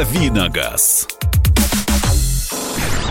Давиногаз. 0.00 1.06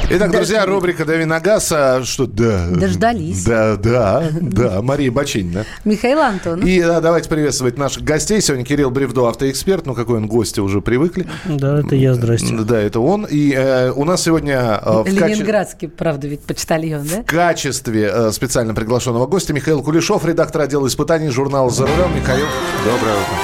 Итак, 0.09 0.31
друзья, 0.31 0.65
рубрика 0.65 1.05
«Дави 1.05 1.23
на 1.23 1.39
газ». 1.39 1.71
А 1.71 2.01
Что, 2.03 2.25
да. 2.25 2.65
Дождались. 2.67 3.45
Да, 3.45 3.75
да, 3.75 4.23
да. 4.31 4.81
Мария 4.81 5.11
Бачинина. 5.11 5.65
Михаил 5.85 6.19
Антонов. 6.19 6.65
И 6.65 6.81
да, 6.81 6.99
давайте 6.99 7.29
приветствовать 7.29 7.77
наших 7.77 8.03
гостей. 8.03 8.41
Сегодня 8.41 8.65
Кирилл 8.65 8.89
Бревдо, 8.89 9.27
автоэксперт. 9.27 9.85
Ну, 9.85 9.93
какой 9.93 10.17
он 10.17 10.25
гости 10.25 10.61
уже 10.61 10.81
привыкли. 10.81 11.27
Да, 11.45 11.81
это 11.81 11.95
я, 11.95 12.15
здрасте. 12.15 12.55
Да, 12.55 12.79
это 12.79 12.99
он. 13.01 13.27
И 13.29 13.53
э, 13.55 13.91
у 13.91 14.03
нас 14.03 14.23
сегодня 14.23 14.81
э, 14.83 14.89
в, 14.89 15.05
каче- 15.05 15.27
Ленинградский, 15.27 15.89
правда, 15.89 16.27
ведь 16.27 16.41
почтальон, 16.41 17.05
да? 17.05 17.21
в 17.21 17.25
качестве 17.25 18.09
э, 18.11 18.31
специально 18.31 18.73
приглашенного 18.73 19.27
гостя 19.27 19.53
Михаил 19.53 19.83
Кулешов, 19.83 20.25
редактор 20.25 20.61
отдела 20.61 20.87
испытаний 20.87 21.29
журнала 21.29 21.69
«За 21.69 21.85
рулем». 21.85 22.15
Михаил, 22.15 22.47
доброе 22.83 23.13
утро. 23.13 23.35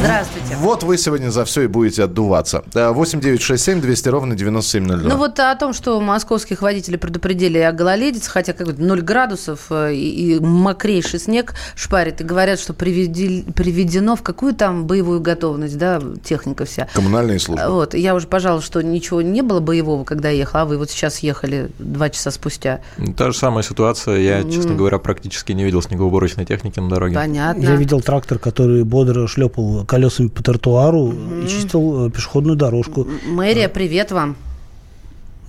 Здравствуйте. 0.00 0.49
Вот 0.60 0.82
вы 0.82 0.98
сегодня 0.98 1.30
за 1.30 1.46
все 1.46 1.62
и 1.62 1.66
будете 1.66 2.04
отдуваться. 2.04 2.62
Э, 2.74 2.90
8 2.90 3.18
9 3.18 3.40
6 3.40 3.64
7 3.64 3.80
200 3.80 4.08
ровно 4.10 4.34
9702. 4.36 5.08
Ну 5.08 5.16
вот 5.16 5.40
о 5.40 5.54
том, 5.56 5.72
что 5.72 5.98
московских 6.02 6.60
водителей 6.60 6.98
предупредили 6.98 7.56
о 7.56 7.72
гололедице, 7.72 8.28
хотя 8.30 8.52
как 8.52 8.66
бы 8.66 8.74
0 8.76 9.00
градусов 9.00 9.68
э, 9.70 9.94
и, 9.94 10.36
и 10.36 10.38
мокрейший 10.38 11.18
снег 11.18 11.54
шпарит, 11.74 12.20
и 12.20 12.24
говорят, 12.24 12.60
что 12.60 12.74
приведи- 12.74 13.50
приведено 13.50 14.16
в 14.16 14.22
какую 14.22 14.54
там 14.54 14.86
боевую 14.86 15.20
готовность, 15.22 15.78
да, 15.78 15.98
техника 16.22 16.66
вся. 16.66 16.88
Коммунальные 16.92 17.38
службы. 17.38 17.66
Вот, 17.70 17.94
я 17.94 18.14
уже 18.14 18.26
пожаловалась, 18.26 18.66
что 18.66 18.82
ничего 18.82 19.22
не 19.22 19.40
было 19.40 19.60
боевого, 19.60 20.04
когда 20.04 20.28
я 20.28 20.40
ехала, 20.40 20.62
а 20.62 20.64
вы 20.66 20.76
вот 20.76 20.90
сейчас 20.90 21.20
ехали 21.20 21.70
два 21.78 22.10
часа 22.10 22.30
спустя. 22.30 22.80
Та 23.16 23.30
же 23.30 23.38
самая 23.38 23.62
ситуация. 23.62 24.18
Я, 24.18 24.44
честно 24.44 24.74
говоря, 24.74 24.98
практически 24.98 25.52
не 25.52 25.64
видел 25.64 25.80
снегоуборочной 25.80 26.44
техники 26.44 26.80
на 26.80 26.90
дороге. 26.90 27.14
Понятно. 27.14 27.62
Я 27.62 27.76
видел 27.76 28.02
трактор, 28.02 28.38
который 28.38 28.84
бодро 28.84 29.26
шлепал 29.26 29.86
колесами 29.86 30.28
по 30.28 30.49
тротуару 30.50 31.12
и 31.44 31.48
чистил 31.48 32.06
э, 32.06 32.10
пешеходную 32.10 32.56
дорожку. 32.56 33.06
Мэрия, 33.26 33.68
привет 33.68 34.10
вам. 34.10 34.36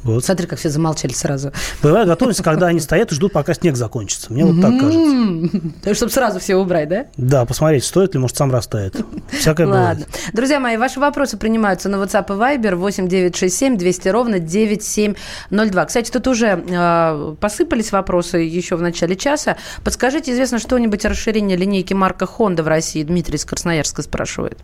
Вот. 0.03 0.25
Смотри, 0.25 0.47
как 0.47 0.57
все 0.59 0.69
замолчали 0.69 1.13
сразу. 1.13 1.51
Боевая 1.83 2.05
готовность, 2.05 2.41
когда 2.41 2.67
они 2.67 2.79
стоят 2.79 3.11
и 3.11 3.15
ждут, 3.15 3.33
пока 3.33 3.53
снег 3.53 3.75
закончится. 3.75 4.33
Мне 4.33 4.45
вот 4.45 4.59
так 4.61 4.79
кажется. 4.79 5.93
Чтобы 5.93 6.11
сразу 6.11 6.39
все 6.39 6.55
убрать, 6.55 6.89
да? 6.89 7.05
Да, 7.17 7.45
посмотреть, 7.45 7.83
стоит 7.83 8.13
ли, 8.13 8.19
может, 8.19 8.35
сам 8.35 8.51
растает. 8.51 8.95
Всякое 9.29 9.67
Ладно. 9.67 10.05
бывает. 10.05 10.07
Друзья 10.33 10.59
мои, 10.59 10.77
ваши 10.77 10.99
вопросы 10.99 11.37
принимаются 11.37 11.87
на 11.89 11.97
WhatsApp 11.97 12.25
и 12.29 12.57
Viber 12.57 12.75
8 12.75 13.07
967 13.07 13.77
200 13.77 14.07
ровно 14.09 14.39
9702. 14.39 15.85
Кстати, 15.85 16.09
тут 16.09 16.27
уже 16.27 16.63
э, 16.67 17.35
посыпались 17.39 17.91
вопросы 17.91 18.37
еще 18.37 18.75
в 18.77 18.81
начале 18.81 19.15
часа. 19.15 19.57
Подскажите, 19.83 20.31
известно 20.31 20.57
что-нибудь 20.57 21.05
о 21.05 21.09
расширении 21.09 21.55
линейки 21.55 21.93
марка 21.93 22.25
Honda 22.25 22.63
в 22.63 22.67
России? 22.67 23.03
Дмитрий 23.03 23.35
из 23.35 23.45
Красноярска 23.45 24.01
спрашивает. 24.01 24.57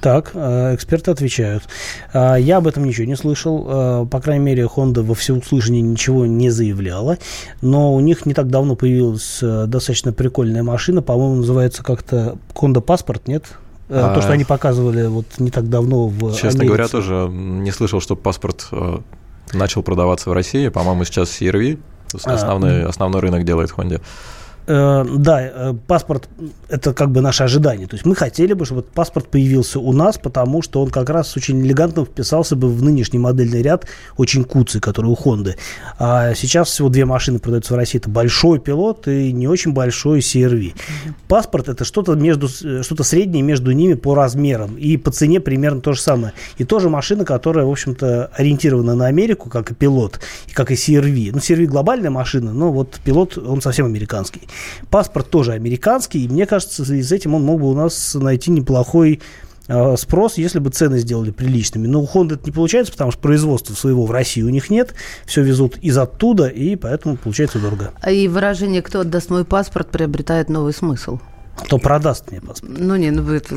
Так, 0.00 0.32
э, 0.34 0.74
эксперты 0.74 1.10
отвечают. 1.10 1.64
А, 2.12 2.36
Я 2.36 2.58
об 2.58 2.66
этом 2.66 2.84
ничего 2.84 3.06
не 3.06 3.16
слышал. 3.16 3.64
Э, 3.68 4.06
По 4.10 4.20
крайней 4.20 4.44
мере, 4.44 4.64
Honda 4.64 5.02
во 5.02 5.14
всеуслышание 5.14 5.80
ничего 5.82 6.26
не 6.26 6.50
заявляла. 6.50 7.18
Но 7.62 7.94
у 7.94 8.00
них 8.00 8.26
не 8.26 8.34
так 8.34 8.48
давно 8.50 8.76
появилась 8.76 9.38
э, 9.42 9.64
достаточно 9.66 10.12
прикольная 10.12 10.62
машина. 10.62 11.00
По-моему, 11.02 11.36
называется 11.36 11.82
как-то 11.82 12.36
Honda 12.54 12.80
Паспорт, 12.80 13.26
нет? 13.26 13.44
Э, 13.88 14.00
А. 14.10 14.14
То, 14.14 14.20
что 14.20 14.32
они 14.32 14.44
показывали 14.44 15.06
вот 15.06 15.26
не 15.38 15.50
так 15.50 15.68
давно 15.70 16.08
в 16.08 16.32
Честно 16.32 16.48
Америке. 16.50 16.66
говоря, 16.66 16.88
тоже 16.88 17.28
не 17.30 17.70
слышал, 17.70 18.00
что 18.00 18.16
паспорт 18.16 18.68
э, 18.72 18.98
начал 19.52 19.82
продаваться 19.82 20.28
в 20.28 20.32
России. 20.32 20.68
По-моему, 20.68 21.04
сейчас 21.04 21.30
CRV 21.40 21.78
А, 22.24 22.34
основной, 22.34 22.84
основной 22.84 23.20
рынок 23.22 23.44
делает 23.44 23.70
Honda. 23.70 24.00
Э, 24.66 25.04
да, 25.08 25.42
э, 25.42 25.74
паспорт– 25.86 26.28
это 26.68 26.92
как 26.92 27.10
бы 27.10 27.20
наше 27.20 27.44
ожидание. 27.44 27.86
То 27.86 27.94
есть 27.94 28.04
мы 28.04 28.16
хотели 28.16 28.52
бы, 28.52 28.64
чтобы 28.64 28.82
паспорт 28.82 29.28
появился 29.28 29.78
у 29.78 29.92
нас, 29.92 30.18
потому 30.18 30.60
что 30.62 30.82
он 30.82 30.90
как 30.90 31.08
раз 31.08 31.36
очень 31.36 31.60
элегантно 31.64 32.04
вписался 32.04 32.56
бы 32.56 32.68
в 32.68 32.82
нынешний 32.82 33.18
модельный 33.18 33.62
ряд, 33.62 33.86
очень 34.16 34.44
куцый, 34.44 34.80
который 34.80 35.06
у 35.06 35.14
Хонды. 35.14 35.56
А 35.98 36.34
сейчас 36.34 36.68
всего 36.68 36.88
две 36.88 37.04
машины 37.04 37.38
продаются 37.38 37.74
в 37.74 37.76
России. 37.76 37.98
Это 37.98 38.10
большой 38.10 38.58
пилот 38.58 39.06
и 39.06 39.32
не 39.32 39.46
очень 39.46 39.72
большой 39.72 40.18
CRV. 40.18 40.74
Паспорт– 41.28 41.68
это 41.68 41.84
что-то 41.84 42.14
между, 42.14 42.48
э, 42.48 42.82
что-то 42.82 43.04
среднее 43.04 43.42
между 43.42 43.70
ними 43.70 43.94
по 43.94 44.14
размерам. 44.14 44.76
И 44.76 44.96
по 44.96 45.12
цене 45.12 45.40
примерно 45.40 45.80
то 45.80 45.92
же 45.92 46.00
самое. 46.00 46.32
И 46.58 46.64
тоже 46.64 46.90
машина, 46.90 47.24
которая, 47.24 47.66
в 47.66 47.70
общем-то, 47.70 48.32
ориентирована 48.34 48.96
на 48.96 49.06
Америку, 49.06 49.48
как 49.48 49.70
и 49.70 49.74
пилот, 49.74 50.18
и 50.48 50.52
как 50.52 50.72
и 50.72 50.74
CRV. 50.74 51.30
Ну, 51.32 51.38
CRV 51.38 51.66
глобальная 51.66 52.10
машина, 52.10 52.52
но 52.52 52.72
вот 52.72 52.98
пилот, 53.04 53.38
он 53.38 53.62
совсем 53.62 53.86
американский. 53.86 54.42
Паспорт 54.90 55.30
тоже 55.30 55.52
американский, 55.52 56.24
и 56.24 56.28
мне 56.28 56.46
кажется, 56.46 56.84
с 56.84 57.12
этим 57.12 57.34
он 57.34 57.42
мог 57.42 57.60
бы 57.60 57.70
у 57.70 57.74
нас 57.74 58.14
найти 58.14 58.50
неплохой 58.50 59.20
э, 59.68 59.96
спрос, 59.96 60.38
если 60.38 60.58
бы 60.58 60.70
цены 60.70 60.98
сделали 60.98 61.30
приличными. 61.30 61.86
Но 61.86 62.02
у 62.02 62.06
Honda 62.06 62.34
это 62.34 62.46
не 62.46 62.52
получается, 62.52 62.92
потому 62.92 63.10
что 63.10 63.20
производства 63.20 63.74
своего 63.74 64.06
в 64.06 64.10
России 64.10 64.42
у 64.42 64.48
них 64.48 64.70
нет, 64.70 64.94
все 65.26 65.42
везут 65.42 65.78
из 65.78 65.96
оттуда, 65.98 66.46
и 66.46 66.76
поэтому 66.76 67.16
получается 67.16 67.58
дорого. 67.58 67.92
И 68.08 68.28
выражение 68.28 68.82
«кто 68.82 69.00
отдаст 69.00 69.30
мой 69.30 69.44
паспорт» 69.44 69.88
приобретает 69.90 70.48
новый 70.48 70.72
смысл. 70.72 71.18
Кто 71.56 71.78
продаст 71.78 72.30
мне 72.30 72.40
паспорт? 72.40 72.72
Ну, 72.78 72.96
не, 72.96 73.10
ну 73.10 73.32
это... 73.32 73.54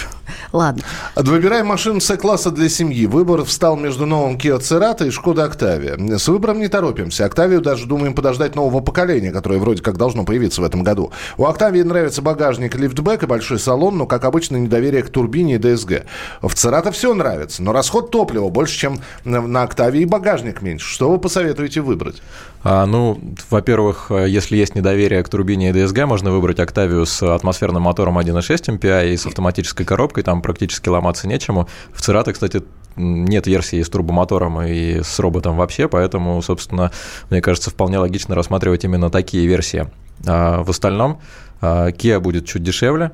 Ладно. 0.52 0.82
Выбираем 1.16 1.66
машину 1.66 2.00
С-класса 2.00 2.50
для 2.50 2.68
семьи. 2.68 3.06
Выбор 3.06 3.44
встал 3.44 3.76
между 3.76 4.06
новым 4.06 4.36
Kia 4.36 4.58
Cerato 4.58 5.06
и 5.06 5.10
Шкода 5.10 5.46
Octavia. 5.46 6.18
С 6.18 6.28
выбором 6.28 6.60
не 6.60 6.68
торопимся. 6.68 7.26
Octavia 7.26 7.60
даже 7.60 7.86
думаем 7.86 8.14
подождать 8.14 8.54
нового 8.54 8.80
поколения, 8.80 9.32
которое 9.32 9.58
вроде 9.58 9.82
как 9.82 9.96
должно 9.96 10.24
появиться 10.24 10.60
в 10.60 10.64
этом 10.64 10.82
году. 10.82 11.12
У 11.36 11.44
Octavia 11.44 11.84
нравится 11.84 12.22
багажник, 12.22 12.76
лифтбэк 12.76 13.24
и 13.24 13.26
большой 13.26 13.58
салон, 13.58 13.98
но, 13.98 14.06
как 14.06 14.24
обычно, 14.24 14.56
недоверие 14.56 15.02
к 15.02 15.10
турбине 15.10 15.56
и 15.56 15.58
ДСГ. 15.58 16.04
В 16.40 16.54
Cerato 16.54 16.92
все 16.92 17.12
нравится, 17.14 17.62
но 17.62 17.72
расход 17.72 18.10
топлива 18.10 18.48
больше, 18.48 18.78
чем 18.78 19.00
на 19.24 19.40
на 19.50 19.64
Octavia 19.64 20.00
и 20.00 20.04
багажник 20.04 20.62
меньше. 20.62 20.86
Что 20.86 21.10
вы 21.10 21.18
посоветуете 21.18 21.80
выбрать? 21.80 22.22
А, 22.62 22.86
ну, 22.86 23.20
во-первых, 23.48 24.06
э, 24.10 24.28
если 24.28 24.56
есть 24.56 24.74
недоверие 24.74 25.22
к 25.22 25.28
турбине 25.28 25.70
и 25.70 25.72
ДСГ, 25.72 26.04
можно 26.04 26.30
выбрать 26.30 26.58
Octavia 26.58 27.04
с 27.04 27.22
атмосферным 27.40 27.82
мотором 27.82 28.18
1.6 28.18 28.78
MPI 28.78 29.12
и 29.12 29.16
с 29.16 29.26
автоматической 29.26 29.84
коробкой, 29.84 30.22
там 30.22 30.42
практически 30.42 30.88
ломаться 30.88 31.26
нечему. 31.28 31.68
В 31.92 32.00
Cerato, 32.00 32.32
кстати, 32.32 32.62
нет 32.96 33.46
версии 33.46 33.82
с 33.82 33.88
турбомотором 33.88 34.62
и 34.62 35.02
с 35.02 35.18
роботом 35.18 35.56
вообще, 35.56 35.88
поэтому, 35.88 36.40
собственно, 36.42 36.90
мне 37.30 37.40
кажется, 37.40 37.70
вполне 37.70 37.98
логично 37.98 38.34
рассматривать 38.34 38.84
именно 38.84 39.10
такие 39.10 39.46
версии. 39.46 39.88
А 40.26 40.62
в 40.62 40.70
остальном 40.70 41.20
а, 41.60 41.88
Kia 41.88 42.20
будет 42.20 42.46
чуть 42.46 42.62
дешевле, 42.62 43.12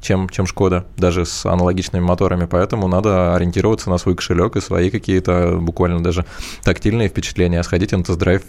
чем, 0.00 0.28
чем 0.28 0.46
Шкода, 0.46 0.86
даже 0.96 1.26
с 1.26 1.44
аналогичными 1.46 2.02
моторами, 2.02 2.46
поэтому 2.46 2.88
надо 2.88 3.34
ориентироваться 3.34 3.90
на 3.90 3.98
свой 3.98 4.16
кошелек 4.16 4.56
и 4.56 4.60
свои 4.60 4.90
какие-то 4.90 5.58
буквально 5.60 6.02
даже 6.02 6.24
тактильные 6.62 7.08
впечатления. 7.08 7.62
Сходите 7.62 7.96
на 7.96 8.04
тест-драйв, 8.04 8.42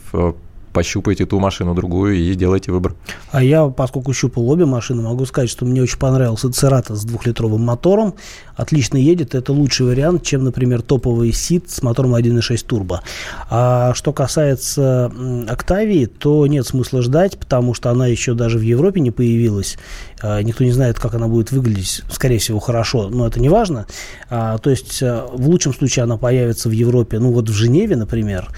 пощупайте 0.71 1.25
ту 1.25 1.39
машину, 1.39 1.73
другую 1.73 2.15
и 2.15 2.33
делайте 2.35 2.71
выбор. 2.71 2.95
А 3.31 3.43
я, 3.43 3.67
поскольку 3.67 4.13
щупал 4.13 4.49
обе 4.49 4.65
машины, 4.65 5.01
могу 5.01 5.25
сказать, 5.25 5.49
что 5.49 5.65
мне 5.65 5.81
очень 5.81 5.97
понравился 5.97 6.51
Церата 6.51 6.95
с 6.95 7.03
двухлитровым 7.03 7.61
мотором. 7.61 8.15
Отлично 8.55 8.97
едет. 8.97 9.35
Это 9.35 9.53
лучший 9.53 9.87
вариант, 9.87 10.23
чем, 10.23 10.43
например, 10.43 10.81
топовый 10.81 11.33
Сит 11.33 11.69
с 11.69 11.81
мотором 11.81 12.15
1.6 12.15 12.65
турбо. 12.65 13.01
А 13.49 13.93
что 13.95 14.13
касается 14.13 15.11
Октавии, 15.47 16.05
то 16.05 16.45
нет 16.47 16.65
смысла 16.65 17.01
ждать, 17.01 17.37
потому 17.37 17.73
что 17.73 17.89
она 17.89 18.07
еще 18.07 18.33
даже 18.33 18.57
в 18.57 18.61
Европе 18.61 18.99
не 18.99 19.11
появилась. 19.11 19.77
А, 20.21 20.41
Никто 20.41 20.63
не 20.63 20.71
знает, 20.71 20.99
как 20.99 21.15
она 21.15 21.27
будет 21.27 21.51
выглядеть. 21.51 22.03
Скорее 22.11 22.37
всего, 22.37 22.59
хорошо, 22.59 23.09
но 23.09 23.27
это 23.27 23.39
не 23.39 23.49
важно. 23.49 23.87
А, 24.29 24.57
То 24.57 24.69
есть, 24.69 25.01
э, 25.01 25.25
в 25.33 25.47
лучшем 25.47 25.73
случае 25.73 26.03
она 26.03 26.17
появится 26.17 26.69
в 26.69 26.71
Европе, 26.71 27.19
ну 27.19 27.31
вот 27.31 27.49
в 27.49 27.53
Женеве, 27.53 27.95
например. 27.95 28.49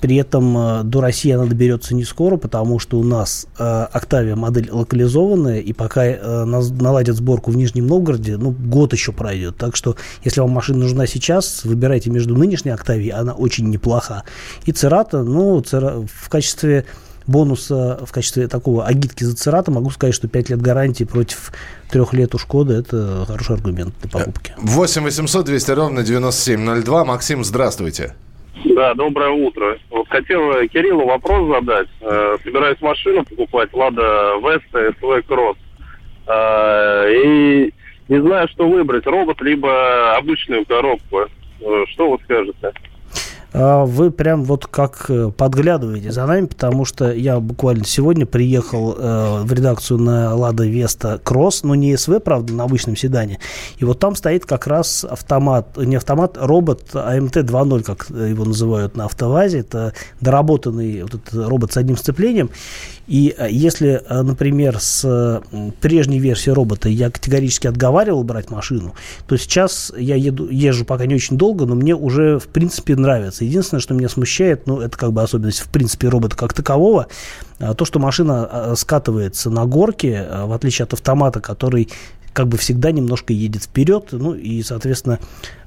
При 0.00 0.16
этом 0.16 0.56
э, 0.56 0.82
до 0.84 1.00
России 1.00 1.30
она 1.30 1.44
доберется 1.44 1.94
не 1.94 2.04
скоро, 2.04 2.36
потому 2.36 2.78
что 2.78 2.98
у 2.98 3.04
нас 3.04 3.46
э, 3.58 3.62
Octavia 3.62 4.34
модель 4.34 4.70
локализованная, 4.70 5.60
и 5.60 5.72
пока 5.72 6.04
э, 6.04 6.44
наладят 6.44 7.16
сборку 7.16 7.50
в 7.50 7.56
Нижнем 7.56 7.86
Новгороде, 7.86 8.36
ну, 8.36 8.50
год 8.50 8.92
еще 8.92 9.12
пройдет. 9.12 9.56
Так 9.56 9.76
что, 9.76 9.96
если 10.24 10.40
вам 10.40 10.50
машина 10.50 10.78
нужна 10.78 11.06
сейчас, 11.06 11.64
выбирайте 11.64 12.10
между 12.10 12.34
нынешней 12.34 12.72
Octavia, 12.72 13.12
она 13.12 13.32
очень 13.32 13.68
неплоха, 13.68 14.24
и 14.64 14.72
Церата, 14.72 15.22
ну, 15.22 15.62
в 15.62 16.28
качестве 16.28 16.86
бонуса, 17.26 18.00
в 18.04 18.12
качестве 18.12 18.48
такого 18.48 18.86
агитки 18.86 19.24
за 19.24 19.36
Церата 19.36 19.70
могу 19.70 19.90
сказать, 19.90 20.14
что 20.14 20.28
5 20.28 20.50
лет 20.50 20.62
гарантии 20.62 21.04
против 21.04 21.52
трех 21.90 22.12
лет 22.12 22.34
у 22.34 22.38
Шкоды– 22.38 22.74
это 22.74 23.24
хороший 23.26 23.56
аргумент 23.56 23.94
для 24.00 24.10
покупки. 24.10 24.54
8 24.58 25.02
800 25.02 25.44
200 25.44 25.70
ровно 25.72 26.02
9702. 26.02 27.04
Максим, 27.04 27.44
здравствуйте. 27.44 28.14
Да, 28.64 28.94
доброе 28.94 29.30
утро. 29.30 29.78
Вот 29.90 30.08
хотел 30.08 30.52
э, 30.52 30.68
Кириллу 30.68 31.06
вопрос 31.06 31.48
задать. 31.48 31.88
Э, 32.00 32.36
собираюсь 32.44 32.80
машину 32.80 33.24
покупать, 33.24 33.72
Лада 33.72 34.34
Веста, 34.42 34.92
СВ 34.98 35.26
Кросс. 35.26 35.56
Э, 36.26 37.10
и 37.10 37.72
не 38.08 38.20
знаю, 38.20 38.48
что 38.48 38.68
выбрать, 38.68 39.06
робот 39.06 39.40
либо 39.40 40.16
обычную 40.16 40.66
коробку. 40.66 41.26
Э, 41.60 41.84
что 41.88 42.10
вы 42.10 42.18
скажете? 42.24 42.72
А 43.52 43.84
вы 43.84 44.10
прям 44.12 44.44
вот 44.44 44.66
как 44.66 45.06
э, 45.08 45.30
подглядываете 45.36 46.12
за 46.12 46.24
нами, 46.26 46.46
потому 46.46 46.84
что 46.84 47.12
я 47.12 47.40
буквально 47.40 47.84
сегодня 47.84 48.24
приехал 48.24 48.94
э, 48.96 49.42
в 49.42 49.52
редакцию 49.52 49.98
на 49.98 50.34
Лада 50.34 50.64
Веста 50.66 51.20
Кросс, 51.22 51.64
но 51.64 51.74
не 51.74 51.96
СВ, 51.96 52.20
правда, 52.20 52.52
на 52.52 52.64
обычном 52.64 52.94
седане. 52.94 53.40
И 53.78 53.84
вот 53.84 53.98
там 53.98 54.14
стоит 54.14 54.46
как 54.46 54.68
раз 54.68 55.04
автомат, 55.04 55.76
не 55.76 55.96
автомат, 55.96 56.36
робот 56.40 56.94
АМТ 56.94 57.38
2.0, 57.38 57.82
как 57.82 58.10
его 58.10 58.44
называют 58.44 58.96
на 58.96 59.06
автовазе. 59.06 59.60
Это 59.60 59.94
доработанный 60.20 61.02
вот 61.02 61.14
этот 61.14 61.34
робот 61.34 61.72
с 61.72 61.76
одним 61.76 61.96
сцеплением. 61.96 62.50
И 63.08 63.34
э, 63.36 63.48
если, 63.50 64.00
например, 64.08 64.78
с 64.78 65.42
прежней 65.80 66.20
версии 66.20 66.50
робота 66.50 66.88
я 66.88 67.10
категорически 67.10 67.66
отговаривал 67.66 68.22
брать 68.22 68.50
машину, 68.50 68.94
то 69.26 69.36
сейчас 69.36 69.92
я 69.96 70.14
еду, 70.14 70.48
езжу 70.48 70.84
пока 70.84 71.06
не 71.06 71.16
очень 71.16 71.36
долго, 71.36 71.66
но 71.66 71.74
мне 71.74 71.96
уже, 71.96 72.38
в 72.38 72.46
принципе, 72.46 72.94
нравится. 72.94 73.39
Единственное, 73.44 73.80
что 73.80 73.94
меня 73.94 74.08
смущает, 74.08 74.66
ну, 74.66 74.80
это 74.80 74.96
как 74.96 75.12
бы 75.12 75.22
особенность, 75.22 75.60
в 75.60 75.68
принципе, 75.68 76.08
робота 76.08 76.36
как 76.36 76.52
такового, 76.52 77.06
а, 77.58 77.74
то, 77.74 77.84
что 77.84 77.98
машина 77.98 78.48
а, 78.50 78.76
скатывается 78.76 79.50
на 79.50 79.66
горке, 79.66 80.26
а, 80.28 80.46
в 80.46 80.52
отличие 80.52 80.84
от 80.84 80.92
автомата, 80.92 81.40
который 81.40 81.88
как 82.32 82.48
бы 82.48 82.56
всегда 82.56 82.92
немножко 82.92 83.32
едет 83.32 83.64
вперед, 83.64 84.08
ну 84.12 84.34
и, 84.34 84.62
соответственно, 84.62 85.18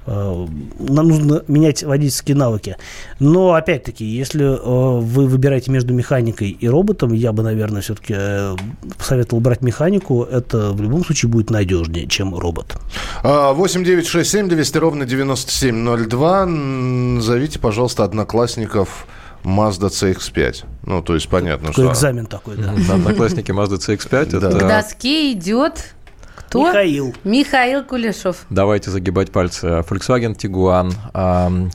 э, 0.06 0.46
нам 0.78 1.08
нужно 1.08 1.42
менять 1.46 1.82
водительские 1.82 2.36
навыки. 2.36 2.76
Но, 3.20 3.54
опять-таки, 3.54 4.04
если 4.04 4.44
э, 4.44 5.00
вы 5.00 5.26
выбираете 5.26 5.70
между 5.70 5.92
механикой 5.92 6.50
и 6.50 6.68
роботом, 6.68 7.12
я 7.12 7.32
бы, 7.32 7.42
наверное, 7.42 7.82
все-таки 7.82 8.14
э, 8.16 8.56
посоветовал 8.96 9.40
брать 9.40 9.60
механику. 9.60 10.24
Это 10.24 10.72
в 10.72 10.80
любом 10.80 11.04
случае 11.04 11.30
будет 11.30 11.50
надежнее, 11.50 12.06
чем 12.06 12.34
робот. 12.34 12.76
8 13.22 13.84
9 13.84 14.06
6 14.06 14.30
7 14.30 14.48
200 14.48 14.78
ровно 14.78 15.04
9702. 15.04 17.20
Зовите, 17.20 17.58
пожалуйста, 17.58 18.04
одноклассников 18.04 19.06
Mazda 19.44 19.88
CX-5. 19.88 20.64
Ну, 20.86 21.02
то 21.02 21.14
есть 21.14 21.28
понятно, 21.28 21.68
такой 21.68 21.84
что... 21.84 21.92
экзамен 21.92 22.26
такой, 22.26 22.56
да. 22.56 22.72
Одноклассники 22.94 23.50
Mazda 23.50 23.78
CX-5. 23.78 24.40
Да. 24.40 24.50
К 24.50 24.60
доске 24.60 25.32
идет 25.32 25.94
кто? 26.34 26.68
Михаил. 26.68 27.14
Михаил 27.24 27.84
Кулешов. 27.84 28.46
Давайте 28.50 28.90
загибать 28.90 29.30
пальцы. 29.30 29.66
Volkswagen 29.88 30.36
Tiguan, 30.36 30.92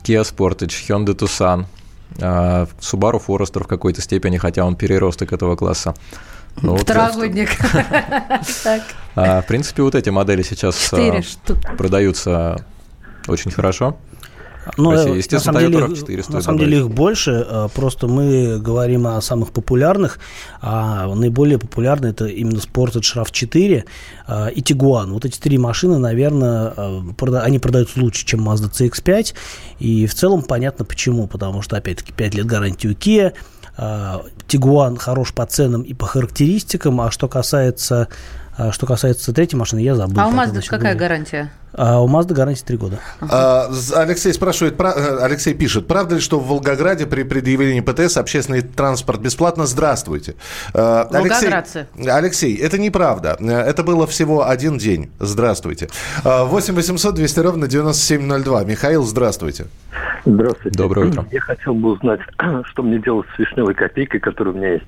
Kia 0.02 0.22
Sportage, 0.22 0.74
Hyundai 0.88 1.14
Tucson, 1.14 1.64
Subaru 2.18 3.22
Forester 3.24 3.64
в 3.64 3.66
какой-то 3.66 4.00
степени, 4.00 4.36
хотя 4.36 4.64
он 4.64 4.76
переросток 4.76 5.32
этого 5.32 5.56
класса. 5.56 5.94
Ну, 6.62 6.76
Второгодник. 6.76 7.50
А, 9.16 9.42
в 9.42 9.46
принципе, 9.46 9.82
вот 9.82 9.96
эти 9.96 10.08
модели 10.08 10.42
сейчас 10.42 10.92
а, 10.92 11.20
продаются 11.76 12.64
очень 13.26 13.50
хорошо. 13.50 13.96
Ну, 14.76 14.90
России. 14.90 15.16
Естественно, 15.16 15.60
на 15.60 15.70
самом 15.70 15.72
деле, 15.72 15.96
4 15.96 16.24
На 16.28 16.42
самом 16.42 16.58
деле 16.58 16.78
их 16.78 16.90
больше, 16.90 17.46
а, 17.48 17.68
просто 17.68 18.08
мы 18.08 18.58
говорим 18.58 19.06
о 19.06 19.20
самых 19.20 19.52
популярных, 19.52 20.18
а 20.60 21.12
наиболее 21.14 21.58
популярные 21.58 22.12
это 22.12 22.26
именно 22.26 22.58
Sportage 22.58 23.16
RAV4 23.16 23.84
а, 24.26 24.48
и 24.48 24.60
Tiguan. 24.60 25.12
Вот 25.12 25.24
эти 25.24 25.38
три 25.38 25.58
машины, 25.58 25.98
наверное, 25.98 26.74
они 27.42 27.58
продаются 27.58 28.00
лучше, 28.00 28.26
чем 28.26 28.48
Mazda 28.48 28.70
CX-5, 28.70 29.34
и 29.78 30.06
в 30.06 30.14
целом 30.14 30.42
понятно 30.42 30.84
почему, 30.84 31.26
потому 31.26 31.62
что, 31.62 31.76
опять-таки, 31.76 32.12
5 32.12 32.34
лет 32.34 32.46
гарантии 32.46 32.88
у 32.88 32.92
Kia, 32.92 33.32
Тигуан 34.46 34.96
хорош 34.96 35.32
по 35.32 35.46
ценам 35.46 35.82
и 35.82 35.94
по 35.94 36.06
характеристикам, 36.06 37.00
а 37.00 37.10
что 37.10 37.28
касается 37.28 38.08
что 38.72 38.84
касается 38.84 39.32
третьей 39.32 39.58
машины, 39.58 39.78
я 39.78 39.94
забыл. 39.94 40.20
А 40.20 40.26
у 40.26 40.32
Mazda 40.32 40.60
какая 40.66 40.94
гарантия? 40.94 41.50
А 41.72 42.00
у 42.00 42.08
Mazda 42.08 42.34
гарантия 42.34 42.64
3 42.64 42.76
года. 42.76 42.98
А, 43.20 43.70
Алексей 43.96 44.32
спрашивает, 44.32 44.80
э, 44.80 45.18
Алексей 45.20 45.54
пишет, 45.54 45.86
правда 45.86 46.16
ли, 46.16 46.20
что 46.20 46.40
в 46.40 46.48
Волгограде 46.48 47.06
при 47.06 47.22
предъявлении 47.22 47.80
ПТС 47.80 48.16
общественный 48.16 48.62
транспорт 48.62 49.20
бесплатно? 49.20 49.66
Здравствуйте. 49.66 50.34
А, 50.74 51.08
Алексей, 51.12 51.50
Алексей, 52.08 52.56
это 52.56 52.78
неправда. 52.78 53.36
Это 53.40 53.82
было 53.82 54.06
всего 54.06 54.48
один 54.48 54.78
день. 54.78 55.10
Здравствуйте. 55.20 55.88
8 56.24 56.74
800 56.74 57.14
200 57.14 57.40
ровно 57.40 57.68
9702. 57.68 58.64
Михаил, 58.64 59.04
здравствуйте. 59.04 59.66
Здравствуйте. 60.24 60.76
Доброе 60.76 61.08
утро. 61.08 61.24
Я 61.30 61.40
хотел 61.40 61.74
бы 61.74 61.92
узнать, 61.92 62.20
что 62.64 62.82
мне 62.82 62.98
делать 62.98 63.26
с 63.34 63.38
вишневой 63.38 63.74
копейкой, 63.74 64.20
которая 64.20 64.54
у 64.54 64.56
меня 64.56 64.72
есть. 64.72 64.86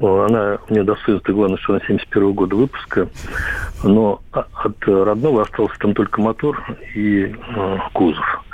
Она 0.00 0.58
мне 0.68 0.82
достается, 0.82 1.32
главное, 1.32 1.58
что 1.58 1.74
она 1.74 1.82
71 1.86 2.32
года 2.32 2.56
выпуска, 2.56 3.08
но 3.82 4.20
от 4.32 4.86
родного 4.86 5.42
остался 5.42 5.78
там 5.78 5.94
только 5.94 6.20
мотор 6.20 6.62
и 6.94 7.34
э, 7.34 7.78
кузов. 7.92 8.44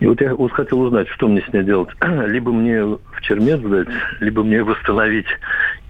И 0.00 0.06
вот 0.06 0.20
я 0.20 0.34
вот 0.34 0.52
хотел 0.52 0.80
узнать, 0.80 1.08
что 1.08 1.28
мне 1.28 1.42
с 1.48 1.52
ней 1.52 1.62
делать. 1.62 1.88
Либо 2.00 2.52
мне 2.52 2.84
в 2.84 3.20
чермет 3.22 3.60
сдать, 3.60 3.88
либо 4.20 4.42
мне 4.42 4.62
восстановить 4.62 5.26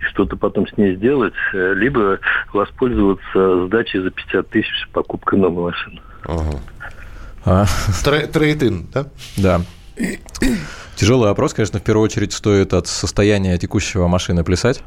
и 0.00 0.04
что-то 0.04 0.36
потом 0.36 0.66
с 0.68 0.76
ней 0.76 0.94
сделать, 0.96 1.34
э, 1.52 1.74
либо 1.74 2.18
воспользоваться 2.52 3.66
сдачей 3.66 4.00
за 4.00 4.10
50 4.10 4.48
тысяч 4.48 4.88
покупкой 4.92 5.38
новой 5.38 5.72
машины. 5.72 6.00
Ага. 6.24 6.60
А. 7.44 7.64
Трейд-ин, 8.32 8.86
да? 8.92 9.06
Да. 9.36 9.60
Тяжелый 10.96 11.28
вопрос, 11.28 11.54
конечно, 11.54 11.78
в 11.78 11.82
первую 11.82 12.04
очередь 12.04 12.32
стоит 12.32 12.72
от 12.72 12.86
состояния 12.86 13.58
текущего 13.58 14.08
машины 14.08 14.44
плясать. 14.44 14.82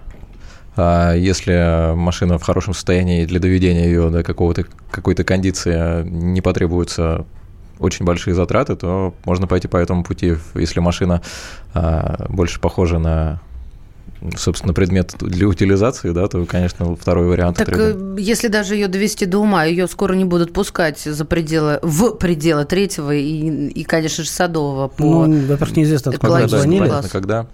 А 0.75 1.13
если 1.13 1.93
машина 1.95 2.37
в 2.37 2.43
хорошем 2.43 2.73
состоянии 2.73 3.25
для 3.25 3.39
доведения 3.39 3.85
ее 3.85 4.09
до 4.09 4.23
какого-то 4.23 4.65
какой-то 4.91 5.23
кондиции 5.23 6.03
не 6.03 6.41
потребуются 6.41 7.25
очень 7.79 8.05
большие 8.05 8.33
затраты, 8.33 8.75
то 8.75 9.13
можно 9.25 9.47
пойти 9.47 9.67
по 9.67 9.77
этому 9.77 10.03
пути. 10.03 10.35
Если 10.53 10.79
машина 10.79 11.21
а, 11.73 12.25
больше 12.29 12.59
похожа 12.59 12.99
на 12.99 13.41
собственно, 14.37 14.73
предмет 14.73 15.15
для 15.19 15.47
утилизации, 15.47 16.11
да, 16.11 16.27
то, 16.27 16.45
конечно, 16.45 16.95
второй 16.95 17.27
вариант. 17.27 17.57
Так 17.57 17.67
требует. 17.67 18.19
Э, 18.19 18.21
если 18.21 18.47
даже 18.47 18.75
ее 18.75 18.87
довести 18.87 19.25
до 19.25 19.39
ума, 19.39 19.63
ее 19.63 19.87
скоро 19.87 20.13
не 20.13 20.25
будут 20.25 20.53
пускать 20.53 20.99
за 20.99 21.25
пределы, 21.25 21.79
в 21.81 22.11
пределы 22.11 22.65
третьего 22.65 23.13
и, 23.13 23.69
и 23.69 23.83
конечно 23.83 24.23
же, 24.23 24.29
садового. 24.29 24.87
По 24.89 25.03
ну, 25.03 25.47
во-первых, 25.47 25.77
неизвестно, 25.77 26.11
откуда 26.11 26.33
когда, 26.41 26.47
звонили. 26.47 26.91
когда. 27.11 27.47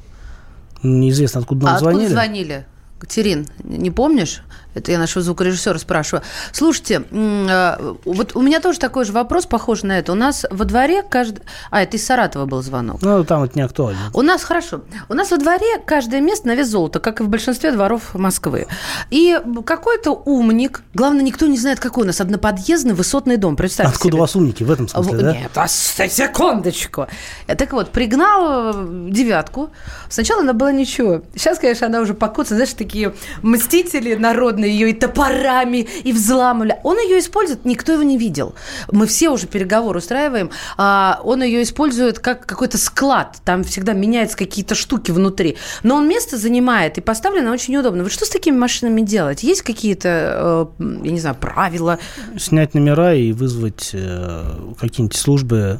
Неизвестно, 0.83 1.41
откуда 1.41 1.65
нам 1.65 1.75
а 1.75 1.79
звонили. 1.79 2.03
Откуда 2.03 2.21
звонили? 2.21 2.65
Катерин, 2.99 3.47
не 3.63 3.91
помнишь? 3.91 4.41
Это 4.75 4.91
я 4.91 4.99
нашего 4.99 5.23
звукорежиссера 5.23 5.79
спрашиваю. 5.79 6.23
Слушайте, 6.51 7.03
а, 7.11 7.95
вот 8.05 8.35
у 8.35 8.41
меня 8.41 8.59
тоже 8.59 8.77
такой 8.77 9.05
же 9.05 9.13
вопрос, 9.13 9.45
похожий 9.45 9.87
на 9.87 9.97
это. 9.97 10.11
У 10.11 10.15
нас 10.15 10.45
во 10.49 10.65
дворе 10.65 11.01
каждый... 11.01 11.43
А, 11.71 11.81
это 11.81 11.97
из 11.97 12.05
Саратова 12.05 12.45
был 12.45 12.61
звонок. 12.61 13.01
Ну, 13.01 13.23
там 13.23 13.43
это 13.43 13.57
не 13.57 13.63
актуально. 13.63 14.11
У 14.13 14.21
нас, 14.21 14.43
хорошо. 14.43 14.81
У 15.09 15.13
нас 15.13 15.31
во 15.31 15.37
дворе 15.37 15.79
каждое 15.85 16.19
место 16.21 16.47
на 16.47 16.55
вес 16.55 16.67
золота, 16.67 16.99
как 16.99 17.21
и 17.21 17.23
в 17.23 17.29
большинстве 17.29 17.71
дворов 17.71 18.13
Москвы. 18.13 18.67
И 19.09 19.39
какой-то 19.65 20.11
умник, 20.11 20.81
главное, 20.93 21.23
никто 21.23 21.47
не 21.47 21.57
знает, 21.57 21.79
какой 21.79 22.03
у 22.03 22.07
нас 22.07 22.19
одноподъездный 22.19 22.93
высотный 22.93 23.37
дом. 23.37 23.55
Представьте 23.55 23.93
Откуда 23.93 24.11
себе. 24.11 24.17
у 24.17 24.21
вас 24.21 24.35
умники 24.35 24.63
в 24.63 24.71
этом 24.71 24.87
смысле, 24.87 25.17
да? 25.17 25.33
Нет, 25.33 25.51
а, 25.55 25.67
секундочку. 25.67 27.07
Так 27.47 27.71
вот, 27.71 27.91
пригнал 27.91 28.73
э, 28.75 29.09
девятку. 29.09 29.69
Сначала 30.09 30.41
она 30.41 30.53
была 30.53 30.71
ничего. 30.71 31.21
Сейчас, 31.33 31.59
конечно, 31.59 31.87
она 31.87 32.01
уже 32.01 32.13
покоцана. 32.13 32.57
Знаешь, 32.57 32.73
такие 32.73 33.13
мстители 33.41 34.15
народные 34.15 34.64
ее 34.65 34.89
и 34.89 34.93
топорами, 34.93 35.87
и 36.03 36.11
взламывали. 36.11 36.77
Он 36.83 36.97
ее 36.97 37.19
использует, 37.19 37.65
никто 37.65 37.93
его 37.93 38.03
не 38.03 38.17
видел. 38.17 38.55
Мы 38.91 39.07
все 39.07 39.29
уже 39.29 39.47
переговоры 39.47 39.99
устраиваем. 39.99 40.51
А 40.77 41.21
он 41.23 41.43
ее 41.43 41.63
использует 41.63 42.19
как 42.19 42.45
какой-то 42.45 42.77
склад. 42.77 43.37
Там 43.43 43.63
всегда 43.63 43.93
меняются 43.93 44.37
какие-то 44.37 44.75
штуки 44.75 45.11
внутри. 45.11 45.57
Но 45.83 45.95
он 45.95 46.07
место 46.07 46.37
занимает, 46.37 46.97
и 46.97 47.01
поставлено 47.01 47.51
очень 47.51 47.75
удобно. 47.77 48.03
Вот 48.03 48.11
что 48.11 48.25
с 48.25 48.29
такими 48.29 48.57
машинами 48.57 49.01
делать? 49.01 49.43
Есть 49.43 49.61
какие-то, 49.61 50.69
э, 50.79 50.85
я 51.03 51.11
не 51.11 51.19
знаю, 51.19 51.35
правила? 51.35 51.99
Снять 52.37 52.73
номера 52.73 53.13
и 53.13 53.31
вызвать 53.31 53.91
э, 53.93 54.73
какие-нибудь 54.79 55.15
службы 55.15 55.79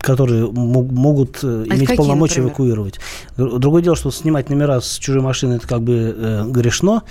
которые 0.00 0.50
могут 0.50 1.40
э, 1.42 1.66
а 1.68 1.76
иметь 1.76 1.96
полномочия 1.96 2.40
например? 2.40 2.50
эвакуировать. 2.50 3.00
Другое 3.36 3.82
дело, 3.82 3.96
что 3.96 4.10
снимать 4.10 4.50
номера 4.50 4.80
с 4.80 4.98
чужой 4.98 5.22
машины 5.22 5.54
это 5.54 5.66
как 5.66 5.82
бы 5.82 6.14
э, 6.16 6.44
грешно, 6.46 7.02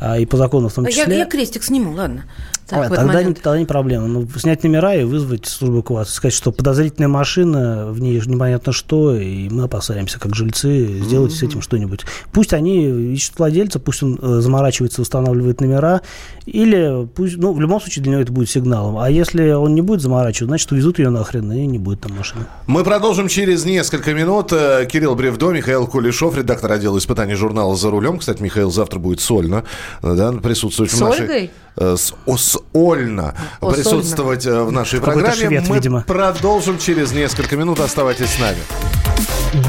а, 0.00 0.18
и 0.18 0.26
по 0.26 0.36
закону 0.36 0.68
в 0.68 0.74
том 0.74 0.86
числе. 0.86 1.14
Я, 1.14 1.18
я 1.20 1.26
крестик 1.26 1.62
сниму, 1.62 1.92
ладно. 1.92 2.24
Так, 2.68 2.92
а, 2.92 2.94
тогда, 2.94 3.22
не, 3.22 3.32
тогда 3.32 3.58
не 3.58 3.64
проблема. 3.64 4.06
Ну, 4.08 4.28
снять 4.36 4.62
номера 4.62 4.94
и 4.94 5.02
вызвать 5.02 5.46
службу 5.46 5.76
эвакуации. 5.76 6.12
Сказать, 6.12 6.34
что 6.34 6.52
подозрительная 6.52 7.08
машина, 7.08 7.86
в 7.90 8.00
ней 8.00 8.20
непонятно 8.26 8.72
что, 8.72 9.16
и 9.16 9.48
мы 9.48 9.64
опасаемся, 9.64 10.20
как 10.20 10.34
жильцы, 10.34 11.00
сделать 11.02 11.32
mm-hmm. 11.32 11.36
с 11.36 11.42
этим 11.42 11.62
что-нибудь. 11.62 12.04
Пусть 12.30 12.52
они 12.52 13.12
ищут 13.14 13.38
владельца, 13.38 13.78
пусть 13.78 14.02
он 14.02 14.18
э, 14.20 14.40
заморачивается, 14.40 15.00
устанавливает 15.00 15.62
номера, 15.62 16.02
или 16.44 17.06
пусть, 17.14 17.38
ну, 17.38 17.54
в 17.54 17.60
любом 17.60 17.80
случае 17.80 18.02
для 18.02 18.12
него 18.12 18.22
это 18.22 18.32
будет 18.32 18.50
сигналом. 18.50 18.98
А 18.98 19.10
если 19.10 19.50
он 19.52 19.74
не 19.74 19.80
будет 19.80 20.02
заморачивать, 20.02 20.48
значит, 20.48 20.70
увезут 20.70 20.98
ее 20.98 21.08
нахрен, 21.08 21.50
и 21.50 21.66
не 21.66 21.78
будет 21.78 22.02
там 22.02 22.16
машины. 22.16 22.44
Мы 22.66 22.84
продолжим 22.84 23.28
через 23.28 23.64
несколько 23.64 24.12
минут. 24.12 24.52
Э, 24.52 24.86
Кирилл 24.86 25.14
Бревдо, 25.14 25.52
Михаил 25.52 25.86
Кулешов, 25.86 26.36
редактор 26.36 26.72
отдела 26.72 26.98
испытаний 26.98 27.34
журнала 27.34 27.76
«За 27.76 27.90
рулем». 27.90 28.18
Кстати, 28.18 28.42
Михаил 28.42 28.70
завтра 28.70 28.98
будет 28.98 29.20
сольно 29.20 29.64
да, 30.02 30.32
присутствовать 30.32 30.92
с 30.92 30.94
в 30.96 31.00
нашей... 31.00 31.22
Ольгой? 31.22 31.50
э, 31.78 31.96
с, 31.96 32.14
с 32.36 32.57
Ольна 32.72 33.34
Осольно. 33.60 33.74
присутствовать 33.74 34.46
э, 34.46 34.62
в 34.62 34.72
нашей 34.72 35.00
Какой-то 35.00 35.20
программе. 35.20 35.48
швед, 35.58 35.68
Мы 35.68 35.74
видимо. 35.76 36.04
продолжим 36.06 36.78
через 36.78 37.12
несколько 37.12 37.56
минут. 37.56 37.80
Оставайтесь 37.80 38.30
с 38.30 38.38
нами. 38.38 38.58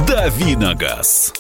Давиногаз. 0.08 1.34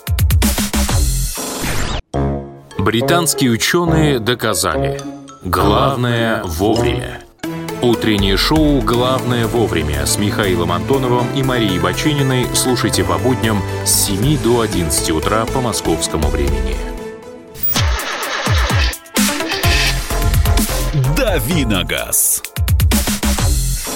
Британские 2.78 3.52
ученые 3.52 4.20
доказали. 4.20 5.00
Главное 5.44 6.44
вовремя. 6.44 7.22
Утреннее 7.82 8.36
шоу 8.36 8.82
«Главное 8.82 9.48
вовремя» 9.48 10.06
с 10.06 10.18
Михаилом 10.18 10.74
Антоновым 10.74 11.28
и 11.34 11.44
Марией 11.44 11.80
Бачининой 11.80 12.48
слушайте 12.54 13.06
по 13.06 13.18
будням 13.18 13.62
с 13.86 14.08
7 14.08 14.38
до 14.44 14.60
11 14.62 15.12
утра 15.12 15.46
по 15.46 15.62
московскому 15.62 16.28
времени. 16.28 16.76
Давиногаз. 21.30 22.42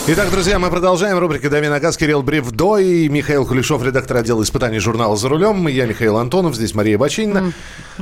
Итак, 0.05 0.29
друзья, 0.29 0.59
мы 0.59 0.69
продолжаем. 0.69 1.17
Рубрика 1.17 1.49
«Дави 1.49 1.67
на 1.67 1.79
газ». 1.79 1.97
Кирилл 1.97 2.21
Бревдо 2.21 2.77
и 2.77 3.09
Михаил 3.09 3.43
Кулешов, 3.47 3.83
редактор 3.83 4.17
отдела 4.17 4.43
испытаний 4.43 4.77
журнала 4.77 5.17
«За 5.17 5.29
рулем». 5.29 5.67
Я 5.67 5.87
Михаил 5.87 6.17
Антонов, 6.17 6.53
здесь 6.53 6.75
Мария 6.75 6.95
Бочинина. 6.95 7.51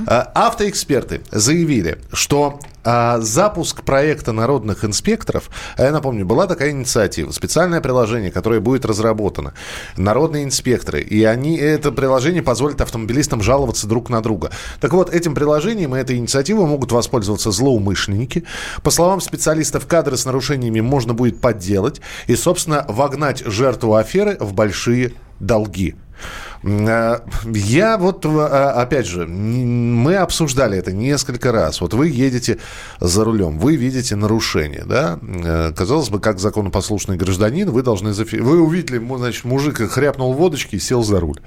А, 0.05 0.29
Автоэксперты 0.35 1.21
заявили, 1.31 1.97
что 2.11 2.59
а, 2.83 3.19
запуск 3.19 3.83
проекта 3.83 4.31
народных 4.31 4.83
инспекторов, 4.85 5.49
а 5.77 5.83
я 5.83 5.91
напомню, 5.91 6.25
была 6.25 6.47
такая 6.47 6.71
инициатива, 6.71 7.31
специальное 7.31 7.81
приложение, 7.81 8.31
которое 8.31 8.59
будет 8.59 8.85
разработано. 8.85 9.53
Народные 9.97 10.43
инспекторы. 10.43 11.01
И 11.01 11.23
они, 11.23 11.57
это 11.57 11.91
приложение 11.91 12.41
позволит 12.41 12.81
автомобилистам 12.81 13.41
жаловаться 13.41 13.87
друг 13.87 14.09
на 14.09 14.21
друга. 14.21 14.51
Так 14.79 14.93
вот, 14.93 15.13
этим 15.13 15.35
приложением 15.35 15.95
и 15.95 15.99
этой 15.99 16.17
инициативой 16.17 16.65
могут 16.65 16.91
воспользоваться 16.91 17.51
злоумышленники. 17.51 18.43
По 18.83 18.91
словам 18.91 19.21
специалистов, 19.21 19.85
кадры 19.87 20.17
с 20.17 20.25
нарушениями 20.25 20.81
можно 20.81 21.13
будет 21.13 21.39
подделать 21.39 22.01
и, 22.27 22.35
собственно, 22.35 22.85
вогнать 22.87 23.43
жертву 23.45 23.95
аферы 23.95 24.37
в 24.39 24.53
большие 24.53 25.13
долги. 25.39 25.95
Э, 26.63 27.19
Я 27.53 27.97
вот, 27.97 28.25
э, 28.25 28.29
опять 28.29 29.07
же, 29.07 29.25
мы 29.27 30.15
обсуждали 30.17 30.77
это 30.77 30.91
несколько 30.91 31.51
раз. 31.51 31.81
Вот 31.81 31.93
вы 31.93 32.09
едете 32.09 32.57
за 32.99 33.23
рулем, 33.23 33.57
вы 33.59 33.75
видите 33.75 34.15
нарушение, 34.15 34.83
да? 34.85 35.19
Э, 35.21 35.71
Казалось 35.75 36.09
бы, 36.09 36.19
как 36.19 36.39
законопослушный 36.39 37.17
гражданин, 37.17 37.69
вы 37.71 37.81
должны... 37.83 38.09
зафи- 38.09 38.41
Вы 38.41 38.61
увидели, 38.61 39.01
значит, 39.17 39.45
мужик 39.45 39.77
хряпнул 39.91 40.33
водочки 40.33 40.75
и 40.75 40.79
сел 40.79 41.03
за 41.03 41.19
руль. 41.19 41.39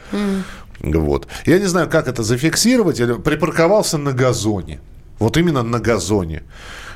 Вот. 0.81 1.29
Я 1.47 1.59
не 1.59 1.67
знаю, 1.67 1.89
как 1.89 2.09
это 2.09 2.23
зафиксировать. 2.23 2.99
Припарковался 3.23 3.99
на 3.99 4.13
газоне. 4.13 4.81
Вот 5.21 5.37
именно 5.37 5.63
на 5.63 5.79
газоне. 5.79 6.43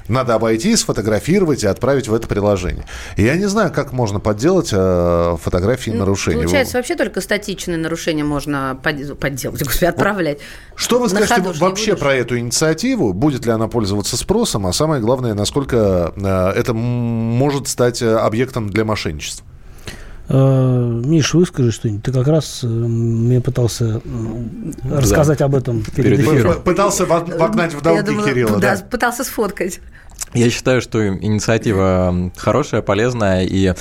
Надо 0.09 0.35
обойти, 0.35 0.75
сфотографировать 0.77 1.65
и 1.65 1.67
отправить 1.67 2.09
в 2.09 2.15
это 2.15 2.27
приложение. 2.27 2.85
Я 3.17 3.37
не 3.37 3.47
знаю, 3.47 3.73
как 3.73 3.93
можно 3.93 4.21
подделать 4.21 4.71
э, 4.73 5.37
фотографии 5.41 5.91
нарушений. 5.91 6.39
Получается, 6.39 6.79
вообще 6.79 6.97
только 6.97 7.21
статичные 7.21 7.77
нарушения 7.79 8.25
можно 8.25 8.79
под- 8.83 9.19
подделать, 9.19 9.63
господи, 9.65 9.85
отправлять. 9.85 10.39
Что 10.75 10.99
вы 10.99 11.09
скажете 11.09 11.41
вообще 11.41 11.97
про 11.97 12.15
эту 12.15 12.39
инициативу? 12.39 13.13
Будет 13.13 13.47
ли 13.47 13.53
она 13.53 13.69
пользоваться 13.69 14.17
спросом? 14.17 14.67
А 14.67 14.73
самое 14.73 15.01
главное, 15.01 15.35
насколько 15.35 16.13
э, 16.17 16.59
это 16.59 16.73
может 16.75 17.69
стать 17.69 18.03
э, 18.03 18.17
объектом 18.17 18.71
для 18.71 18.85
мошенничества? 18.85 19.48
Э, 20.29 21.03
Миш, 21.05 21.33
выскажи 21.35 21.73
что-нибудь. 21.73 22.03
Ты 22.05 22.13
как 22.13 22.27
раз 22.27 22.61
э, 22.63 22.67
мне 22.67 23.41
пытался 23.41 24.03
рассказать 24.91 25.41
об 25.41 25.55
этом 25.55 25.83
перед 25.83 26.17
Перед 26.17 26.21
эфиром. 26.21 26.63
Пытался 26.63 27.07
во- 27.07 27.25
вогнать 27.25 27.75
в 27.75 27.81
долги 27.81 28.03
думала, 28.03 28.29
Кирилла, 28.29 28.59
да, 28.59 28.77
да? 28.77 28.85
пытался 28.85 29.25
сфоткать. 29.25 29.81
Я 30.35 30.51
считаю, 30.51 30.83
что 30.83 31.07
инициатива 31.09 32.31
хорошая, 32.37 32.83
полезная, 32.83 33.45
и 33.45 33.73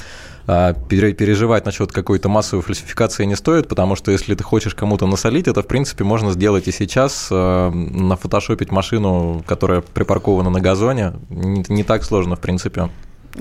а, 0.49 0.73
пере- 0.73 1.13
переживать 1.13 1.65
насчет 1.65 1.91
какой-то 1.91 2.29
массовой 2.29 2.63
фальсификации 2.63 3.25
не 3.25 3.35
стоит, 3.35 3.67
потому 3.67 3.97
что 3.97 4.11
если 4.11 4.33
ты 4.33 4.45
хочешь 4.45 4.73
кому-то 4.73 5.05
насолить, 5.05 5.49
это, 5.49 5.61
в 5.61 5.67
принципе, 5.67 6.05
можно 6.05 6.31
сделать 6.31 6.69
и 6.69 6.71
сейчас, 6.71 7.27
э, 7.29 7.69
нафотошопить 7.71 8.71
машину, 8.71 9.43
которая 9.45 9.81
припаркована 9.81 10.49
на 10.49 10.61
газоне, 10.61 11.15
не, 11.29 11.65
не 11.67 11.83
так 11.83 12.05
сложно, 12.05 12.37
в 12.37 12.39
принципе. 12.39 12.89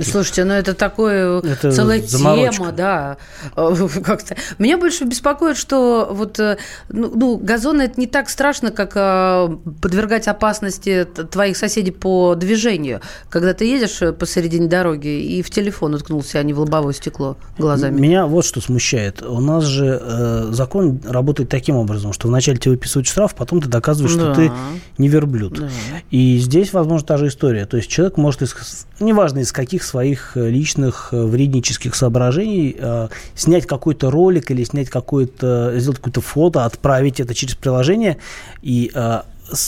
Слушайте, 0.04 0.44
ну 0.44 0.52
это 0.54 0.74
такое 0.74 1.40
Это 1.40 1.72
целая 1.72 2.00
заморочка. 2.02 2.52
тема, 2.56 2.72
да. 2.72 3.16
Э, 3.56 3.88
Как-то. 4.04 4.36
Меня 4.58 4.78
больше 4.78 5.04
беспокоит, 5.04 5.56
что 5.56 6.08
вот 6.10 6.38
э, 6.40 6.58
ну, 6.88 7.10
ну, 7.14 7.36
газоны 7.38 7.82
это 7.82 7.98
не 8.00 8.06
так 8.06 8.28
страшно, 8.28 8.70
как 8.70 8.92
э, 8.94 9.48
подвергать 9.80 10.28
опасности 10.28 11.06
твоих 11.30 11.56
соседей 11.56 11.90
по 11.92 12.34
движению, 12.34 13.00
когда 13.30 13.54
ты 13.54 13.64
едешь 13.64 14.00
посередине 14.18 14.68
дороги 14.68 15.08
и 15.08 15.42
в 15.42 15.50
телефон 15.50 15.94
уткнулся, 15.94 16.38
а 16.38 16.42
не 16.42 16.52
в 16.52 16.60
лобовое 16.60 16.92
стекло 16.92 17.36
глазами. 17.58 17.98
Меня 18.00 18.26
вот 18.26 18.44
что 18.44 18.60
смущает. 18.60 19.22
У 19.22 19.40
нас 19.40 19.64
же 19.64 20.00
э, 20.02 20.48
закон 20.52 21.00
работает 21.06 21.48
таким 21.48 21.76
образом, 21.76 22.12
что 22.12 22.28
вначале 22.28 22.58
тебе 22.58 22.72
выписывают 22.72 23.06
штраф, 23.06 23.34
потом 23.34 23.60
ты 23.60 23.68
доказываешь, 23.68 24.12
что 24.12 24.26
Да. 24.26 24.34
ты 24.34 24.52
не 24.98 25.08
верблюд. 25.08 25.58
Да. 25.60 25.68
И 26.10 26.38
здесь, 26.38 26.72
возможно, 26.72 27.06
та 27.06 27.16
же 27.16 27.28
история. 27.28 27.66
То 27.66 27.76
есть 27.76 27.88
человек 27.88 28.16
может, 28.16 28.42
из, 28.42 28.54
неважно 29.00 29.38
из 29.40 29.52
каких 29.52 29.82
своих 29.86 30.36
э, 30.36 30.50
личных 30.50 31.08
э, 31.12 31.24
вреднических 31.24 31.94
соображений, 31.94 32.76
э, 32.78 33.08
снять 33.34 33.66
какой-то 33.66 34.10
ролик 34.10 34.50
или 34.50 34.64
снять 34.64 34.90
какое-то, 34.90 35.78
сделать 35.78 35.98
какое-то 35.98 36.20
фото, 36.20 36.64
отправить 36.64 37.20
это 37.20 37.34
через 37.34 37.54
приложение 37.54 38.18
и, 38.62 38.92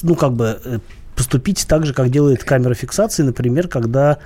ну, 0.03 0.15
как 0.15 0.33
бы 0.33 0.81
поступить 1.17 1.67
так 1.69 1.87
же, 1.87 1.95
как 1.95 2.11
делает 2.11 2.45
камера 2.45 2.75
фиксации, 2.75 3.23
например, 3.23 3.69
когда 3.69 4.19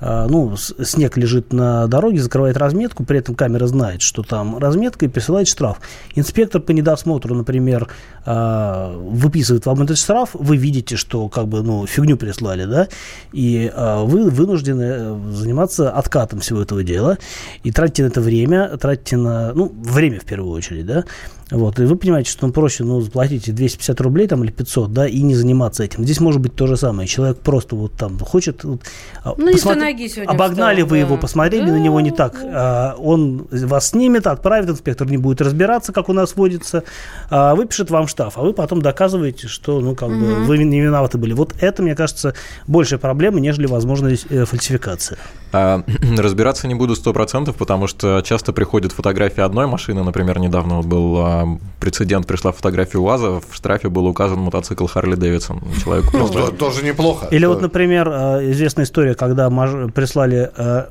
ну, 0.00 0.56
с- 0.56 0.74
снег 0.84 1.16
лежит 1.16 1.52
на 1.52 1.86
дороге, 1.86 2.20
закрывает 2.20 2.56
разметку, 2.56 3.04
при 3.04 3.18
этом 3.18 3.34
камера 3.34 3.66
знает, 3.66 4.00
что 4.02 4.22
там 4.22 4.58
разметка, 4.58 5.04
и 5.04 5.08
присылает 5.08 5.46
штраф. 5.48 5.78
Инспектор 6.14 6.60
по 6.60 6.70
недосмотру, 6.72 7.34
например, 7.34 7.88
а, 8.24 8.96
выписывает 8.96 9.66
вам 9.66 9.82
этот 9.82 9.98
штраф, 9.98 10.30
вы 10.34 10.56
видите, 10.56 10.96
что 10.96 11.28
как 11.28 11.48
бы, 11.48 11.62
ну, 11.62 11.86
фигню 11.86 12.16
прислали, 12.16 12.64
да, 12.64 12.88
и 13.32 13.70
а, 13.74 14.04
вы 14.04 14.30
вынуждены 14.30 14.82
э, 14.82 15.20
заниматься 15.32 15.90
откатом 15.90 16.40
всего 16.40 16.60
этого 16.62 16.82
дела, 16.82 17.18
и 17.62 17.70
тратите 17.72 18.02
на 18.04 18.08
это 18.08 18.20
время, 18.20 18.68
тратите 18.78 19.16
на, 19.16 19.52
ну, 19.54 19.72
время 19.82 20.20
в 20.20 20.24
первую 20.24 20.52
очередь, 20.52 20.86
да, 20.86 21.04
вот, 21.50 21.80
и 21.80 21.84
вы 21.84 21.96
понимаете, 21.96 22.30
что 22.30 22.46
ну, 22.46 22.52
проще, 22.52 22.84
ну, 22.84 23.00
заплатите 23.00 23.50
250 23.50 24.00
рублей 24.02 24.28
там 24.28 24.44
или 24.44 24.52
500, 24.52 24.92
да, 24.92 25.08
и 25.08 25.20
не 25.20 25.34
заниматься 25.34 25.82
этим. 25.82 26.04
Здесь 26.04 26.20
может 26.20 26.40
быть 26.40 26.54
то 26.54 26.68
же 26.68 26.76
самое. 26.76 27.08
Человек 27.08 27.38
просто 27.38 27.74
вот 27.74 27.94
там 27.94 28.18
хочет... 28.20 28.62
вот, 28.62 28.82
а, 29.24 29.34
Ну, 29.36 29.46
посмотри- 29.52 29.80
ноги 29.92 30.08
сегодня 30.08 30.30
Обогнали 30.32 30.82
встал, 30.82 30.90
вы 30.90 30.96
да. 31.00 31.06
его, 31.06 31.16
посмотрели 31.16 31.70
на 31.70 31.78
него 31.78 32.00
не 32.00 32.10
так. 32.10 32.34
А, 32.42 32.94
он 32.98 33.46
вас 33.50 33.88
снимет, 33.90 34.26
отправит, 34.26 34.70
инспектор 34.70 35.06
не 35.08 35.16
будет 35.16 35.40
разбираться, 35.40 35.92
как 35.92 36.08
у 36.08 36.12
нас 36.12 36.36
водится, 36.36 36.84
а, 37.30 37.54
выпишет 37.54 37.90
вам 37.90 38.06
штраф, 38.06 38.34
а 38.36 38.42
вы 38.42 38.52
потом 38.52 38.82
доказываете, 38.82 39.48
что, 39.48 39.80
ну, 39.80 39.94
как 39.94 40.08
бы, 40.08 40.44
вы 40.44 40.58
не 40.58 40.80
виноваты 40.80 41.18
были. 41.18 41.32
Вот 41.32 41.54
это, 41.60 41.82
мне 41.82 41.94
кажется, 41.94 42.34
большая 42.66 42.98
проблема, 42.98 43.40
нежели 43.40 43.66
возможность 43.66 44.26
э, 44.30 44.44
фальсификации. 44.44 45.16
А, 45.52 45.82
разбираться 46.18 46.68
не 46.68 46.74
буду 46.74 46.94
100%, 46.94 47.52
потому 47.56 47.86
что 47.86 48.22
часто 48.24 48.52
приходят 48.52 48.92
фотографии 48.92 49.40
одной 49.42 49.66
машины. 49.66 50.02
Например, 50.02 50.38
недавно 50.38 50.76
вот 50.76 50.86
был 50.86 51.16
а, 51.18 51.58
прецедент, 51.80 52.26
пришла 52.26 52.52
фотография 52.52 52.98
УАЗа, 52.98 53.40
в 53.40 53.54
штрафе 53.54 53.88
был 53.88 54.06
указан 54.06 54.38
мотоцикл 54.38 54.86
Харли 54.86 55.14
Дэвидсон. 55.14 55.60
Человеку 55.82 56.10
Ну, 56.12 56.18
просто... 56.28 56.50
то- 56.52 56.56
тоже 56.56 56.84
неплохо. 56.84 57.26
Или 57.30 57.46
вот, 57.46 57.60
например, 57.62 58.08
известная 58.50 58.84
история, 58.84 59.14
когда 59.14 59.48
маж- 59.50 59.79
прислали 59.88 60.50
э, 60.56 60.86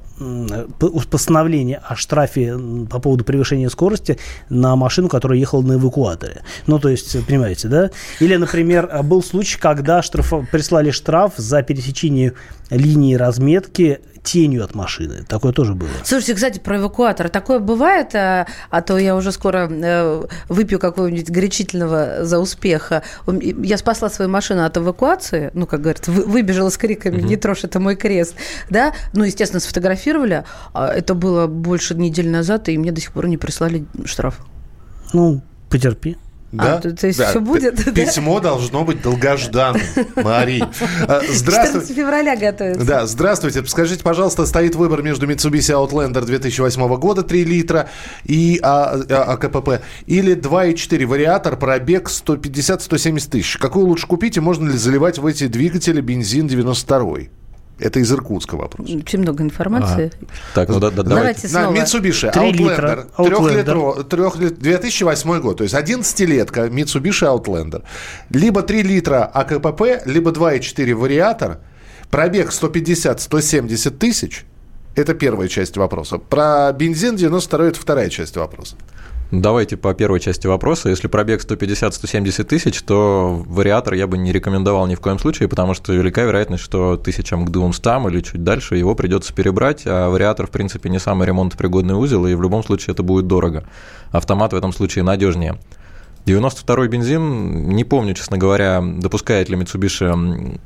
постановление 1.09 1.81
о 1.85 1.95
штрафе 1.95 2.57
по 2.89 2.99
поводу 2.99 3.23
превышения 3.23 3.69
скорости 3.69 4.17
на 4.49 4.75
машину, 4.75 5.07
которая 5.09 5.39
ехала 5.39 5.61
на 5.61 5.73
эвакуаторе. 5.73 6.41
Ну, 6.67 6.79
то 6.79 6.89
есть, 6.89 7.15
э, 7.15 7.21
понимаете, 7.21 7.67
да? 7.67 7.89
Или, 8.19 8.35
например, 8.35 8.89
э, 8.91 9.01
был 9.03 9.23
случай, 9.23 9.57
когда 9.59 10.01
штраф- 10.01 10.45
прислали 10.51 10.91
штраф 10.91 11.33
за 11.37 11.61
пересечение 11.63 12.33
линии 12.69 13.15
разметки 13.15 13.99
тенью 14.21 14.63
от 14.65 14.75
машины. 14.75 15.23
Такое 15.27 15.53
тоже 15.53 15.73
было. 15.73 15.89
Слушайте, 16.03 16.35
кстати, 16.35 16.59
про 16.59 16.77
эвакуатор. 16.77 17.29
Такое 17.29 17.59
бывает, 17.59 18.13
а, 18.13 18.45
а 18.69 18.81
то 18.81 18.97
я 18.97 19.15
уже 19.15 19.31
скоро 19.31 19.67
э, 19.71 20.23
выпью 20.49 20.77
какого-нибудь 20.77 21.31
горячительного 21.31 22.25
за 22.25 22.37
успех. 22.39 22.91
А, 22.91 23.01
у 23.25 23.31
м- 23.31 23.63
Я 23.63 23.77
спасла 23.77 24.09
свою 24.09 24.29
машину 24.29 24.65
от 24.65 24.77
эвакуации, 24.77 25.51
ну, 25.53 25.65
как 25.65 25.81
говорится, 25.81 26.11
вы- 26.11 26.25
выбежала 26.25 26.69
с 26.69 26.77
криками 26.77 27.21
«Не 27.21 27.37
трожь, 27.37 27.63
это 27.63 27.79
мой 27.79 27.95
крест!» 27.95 28.35
Да? 28.69 28.78
Ну, 29.13 29.23
естественно, 29.23 29.59
сфотографировали. 29.59 30.43
А 30.73 30.87
Это 30.87 31.13
было 31.15 31.47
больше 31.47 31.95
недели 31.95 32.29
назад, 32.29 32.69
и 32.69 32.77
мне 32.77 32.91
до 32.91 33.01
сих 33.01 33.11
пор 33.13 33.27
не 33.27 33.37
прислали 33.37 33.85
штраф. 34.05 34.39
Ну, 35.13 35.41
потерпи. 35.69 36.17
А, 36.57 36.79
то- 36.79 36.95
то 36.95 37.05
есть 37.05 37.21
всё 37.23 37.41
будет, 37.41 37.75
П- 37.75 37.91
да? 37.91 38.05
Письмо 38.05 38.39
должно 38.39 38.83
быть 38.83 39.03
долгожданным, 39.03 39.83
Мари. 40.15 40.63
А, 41.07 41.21
14 41.21 41.35
Здравствуйте. 41.37 41.93
февраля 41.93 42.35
готовится. 42.35 42.83
Да, 42.87 43.05
здравствуйте. 43.05 43.63
Скажите, 43.67 44.01
пожалуйста, 44.03 44.47
стоит 44.47 44.73
выбор 44.73 45.03
между 45.03 45.27
Mitsubishi 45.27 45.75
Outlander 45.75 46.25
2008 46.25 46.95
года 46.97 47.21
3 47.21 47.43
литра 47.45 47.87
и 48.25 48.59
а, 48.63 48.99
а, 49.09 49.33
АКПП 49.33 49.83
или 50.07 50.33
2.4 50.35 51.05
вариатор, 51.05 51.55
пробег 51.55 52.09
150-170 52.09 53.29
тысяч. 53.29 53.57
Какую 53.57 53.85
лучше 53.85 54.07
купить 54.07 54.37
и 54.37 54.39
можно 54.39 54.69
ли 54.71 54.77
заливать 54.77 55.19
в 55.19 55.27
эти 55.27 55.45
двигатели 55.45 56.01
бензин 56.01 56.47
92 56.47 57.29
Это 57.79 57.99
из 57.99 58.11
Иркутска 58.11 58.55
вопрос. 58.55 58.89
Очень 58.89 59.19
много 59.19 59.43
информации. 59.43 60.11
А. 60.21 60.25
Так, 60.55 60.69
ну 60.69 60.79
да, 60.79 60.89
да, 60.91 61.03
Давайте 61.03 61.47
снова. 61.47 61.73
Mitsubishi 61.73 62.31
Outlander, 62.33 62.51
литра. 62.51 63.05
трехлитро- 63.17 64.03
трех- 64.03 64.37
2008 64.59 65.39
год, 65.39 65.57
то 65.57 65.63
есть 65.63 65.73
11-летка 65.75 66.67
Mitsubishi 66.67 67.25
Outlander. 67.25 67.83
Либо 68.29 68.61
3 68.61 68.83
литра 68.83 69.23
АКПП, 69.25 70.05
либо 70.05 70.31
2,4 70.31 70.93
вариатор, 70.93 71.59
пробег 72.11 72.51
150-170 72.51 73.91
тысяч. 73.91 74.45
Это 74.95 75.13
первая 75.13 75.47
часть 75.47 75.77
вопроса. 75.77 76.17
Про 76.17 76.73
бензин 76.73 77.15
92 77.15 77.67
это 77.67 77.79
вторая 77.79 78.09
часть 78.09 78.35
вопроса. 78.35 78.75
Давайте 79.31 79.77
по 79.77 79.93
первой 79.93 80.19
части 80.19 80.47
вопроса. 80.47 80.89
Если 80.89 81.07
пробег 81.07 81.41
150-170 81.41 82.43
тысяч, 82.45 82.81
то 82.81 83.43
вариатор 83.45 83.93
я 83.93 84.07
бы 84.07 84.17
не 84.17 84.31
рекомендовал 84.31 84.87
ни 84.87 84.95
в 84.95 85.01
коем 85.01 85.19
случае, 85.19 85.47
потому 85.47 85.75
что 85.75 85.93
велика 85.93 86.23
вероятность, 86.23 86.63
что 86.63 86.97
тысячам 86.97 87.45
к 87.45 87.51
200 87.51 88.09
или 88.09 88.21
чуть 88.21 88.43
дальше 88.43 88.75
его 88.75 88.95
придется 88.95 89.31
перебрать, 89.31 89.83
а 89.85 90.09
вариатор, 90.09 90.47
в 90.47 90.49
принципе, 90.49 90.89
не 90.89 90.97
самый 90.97 91.27
ремонтопригодный 91.27 91.93
узел, 91.93 92.25
и 92.25 92.33
в 92.33 92.41
любом 92.41 92.63
случае 92.63 92.93
это 92.93 93.03
будет 93.03 93.27
дорого. 93.27 93.65
Автомат 94.11 94.53
в 94.53 94.55
этом 94.55 94.73
случае 94.73 95.03
надежнее. 95.03 95.59
92-й 96.25 96.87
бензин, 96.87 97.69
не 97.69 97.83
помню, 97.83 98.15
честно 98.15 98.39
говоря, 98.39 98.81
допускает 98.81 99.47
ли 99.49 99.55
Mitsubishi 99.55 100.59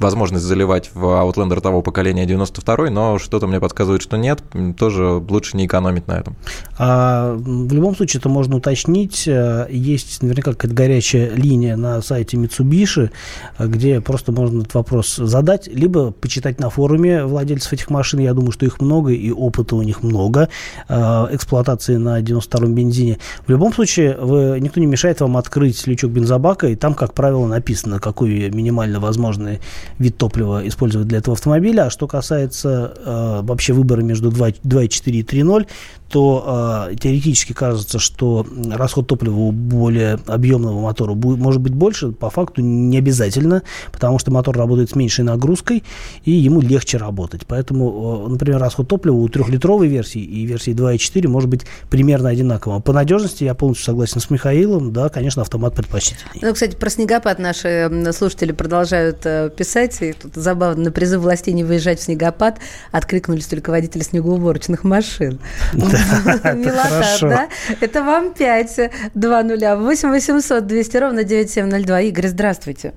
возможность 0.00 0.44
заливать 0.44 0.90
в 0.94 1.04
Outlander 1.04 1.60
того 1.60 1.82
поколения 1.82 2.24
92-й, 2.24 2.90
но 2.90 3.18
что-то 3.18 3.46
мне 3.46 3.60
подсказывает, 3.60 4.02
что 4.02 4.16
нет, 4.16 4.42
тоже 4.76 5.04
лучше 5.04 5.56
не 5.56 5.66
экономить 5.66 6.06
на 6.06 6.12
этом. 6.12 6.36
А, 6.78 7.34
в 7.34 7.72
любом 7.72 7.96
случае 7.96 8.20
это 8.20 8.28
можно 8.28 8.56
уточнить. 8.56 9.26
Э, 9.26 9.66
Есть 9.70 10.22
наверняка 10.22 10.52
какая-то 10.52 10.74
горячая 10.74 11.30
линия 11.34 11.76
на 11.76 12.00
сайте 12.02 12.36
Mitsubishi, 12.36 13.10
э, 13.58 13.66
где 13.66 14.00
просто 14.00 14.32
можно 14.32 14.60
этот 14.60 14.74
вопрос 14.74 15.16
задать, 15.16 15.66
либо 15.66 16.12
почитать 16.12 16.60
на 16.60 16.70
форуме 16.70 17.24
владельцев 17.24 17.72
этих 17.72 17.90
машин. 17.90 18.20
Я 18.20 18.34
думаю, 18.34 18.52
что 18.52 18.66
их 18.66 18.80
много 18.80 19.12
и 19.12 19.30
опыта 19.30 19.76
у 19.76 19.82
них 19.82 20.02
много 20.02 20.48
э, 20.88 21.26
эксплуатации 21.32 21.96
на 21.96 22.20
92-м 22.20 22.74
бензине. 22.74 23.18
В 23.46 23.50
любом 23.50 23.72
случае, 23.72 24.16
вы, 24.16 24.58
никто 24.60 24.80
не 24.80 24.86
мешает 24.86 25.20
вам 25.20 25.36
открыть 25.36 25.86
лючок 25.86 26.10
бензобака, 26.12 26.68
и 26.68 26.76
там, 26.76 26.94
как 26.94 27.14
правило, 27.14 27.46
написано, 27.46 27.98
какой 27.98 28.50
минимально 28.50 29.00
возможный 29.28 29.60
вид 29.98 30.16
топлива 30.16 30.66
использовать 30.66 31.08
для 31.08 31.18
этого 31.18 31.34
автомобиля. 31.34 31.86
А 31.86 31.90
что 31.90 32.06
касается 32.06 32.94
э, 32.96 33.40
вообще 33.42 33.72
выбора 33.72 34.00
между 34.02 34.30
2, 34.30 34.48
2.4 34.48 35.10
и 35.10 35.22
3.0, 35.22 35.66
то 36.08 36.88
э, 36.90 36.96
теоретически 36.96 37.52
кажется, 37.52 37.98
что 37.98 38.46
расход 38.70 39.06
топлива 39.06 39.38
у 39.38 39.52
более 39.52 40.18
объемного 40.26 40.80
мотора 40.80 41.14
будет, 41.14 41.38
может 41.38 41.60
быть 41.60 41.74
больше, 41.74 42.12
по 42.12 42.30
факту 42.30 42.62
не 42.62 42.98
обязательно, 42.98 43.62
потому 43.92 44.18
что 44.18 44.30
мотор 44.30 44.56
работает 44.56 44.90
с 44.90 44.94
меньшей 44.94 45.24
нагрузкой, 45.24 45.84
и 46.24 46.30
ему 46.30 46.60
легче 46.60 46.96
работать. 46.96 47.46
Поэтому, 47.46 48.24
э, 48.26 48.30
например, 48.30 48.58
расход 48.58 48.88
топлива 48.88 49.16
у 49.16 49.28
трехлитровой 49.28 49.88
версии 49.88 50.22
и 50.22 50.46
версии 50.46 50.72
2.4 50.72 51.28
может 51.28 51.50
быть 51.50 51.66
примерно 51.90 52.30
одинаковым. 52.30 52.80
По 52.80 52.92
надежности 52.92 53.44
я 53.44 53.54
полностью 53.54 53.84
согласен 53.84 54.20
с 54.20 54.30
Михаилом, 54.30 54.92
да, 54.92 55.10
конечно, 55.10 55.42
автомат 55.42 55.74
предпочтительнее. 55.74 56.40
Ну, 56.40 56.54
кстати, 56.54 56.74
про 56.74 56.88
снегопад 56.88 57.38
наши 57.38 57.90
слушатели 58.12 58.52
продолжают 58.52 59.17
э, 59.24 59.50
писать. 59.50 60.00
И 60.00 60.12
тут 60.12 60.34
забавно, 60.34 60.84
на 60.84 60.92
призыв 60.92 61.20
властей 61.22 61.52
не 61.54 61.64
выезжать 61.64 61.98
в 62.00 62.02
снегопад 62.02 62.58
откликнулись 62.92 63.46
только 63.46 63.70
водители 63.70 64.02
снегоуборочных 64.02 64.84
машин. 64.84 65.38
Милота, 65.72 67.18
да? 67.20 67.48
Это 67.80 68.02
вам 68.02 68.34
5, 68.34 68.90
2 69.14 69.42
нуля. 69.42 69.76
8 69.76 70.10
800 70.10 70.66
200 70.66 70.96
ровно 70.96 71.24
9702. 71.24 72.00
Игорь, 72.02 72.28
здравствуйте. 72.28 72.94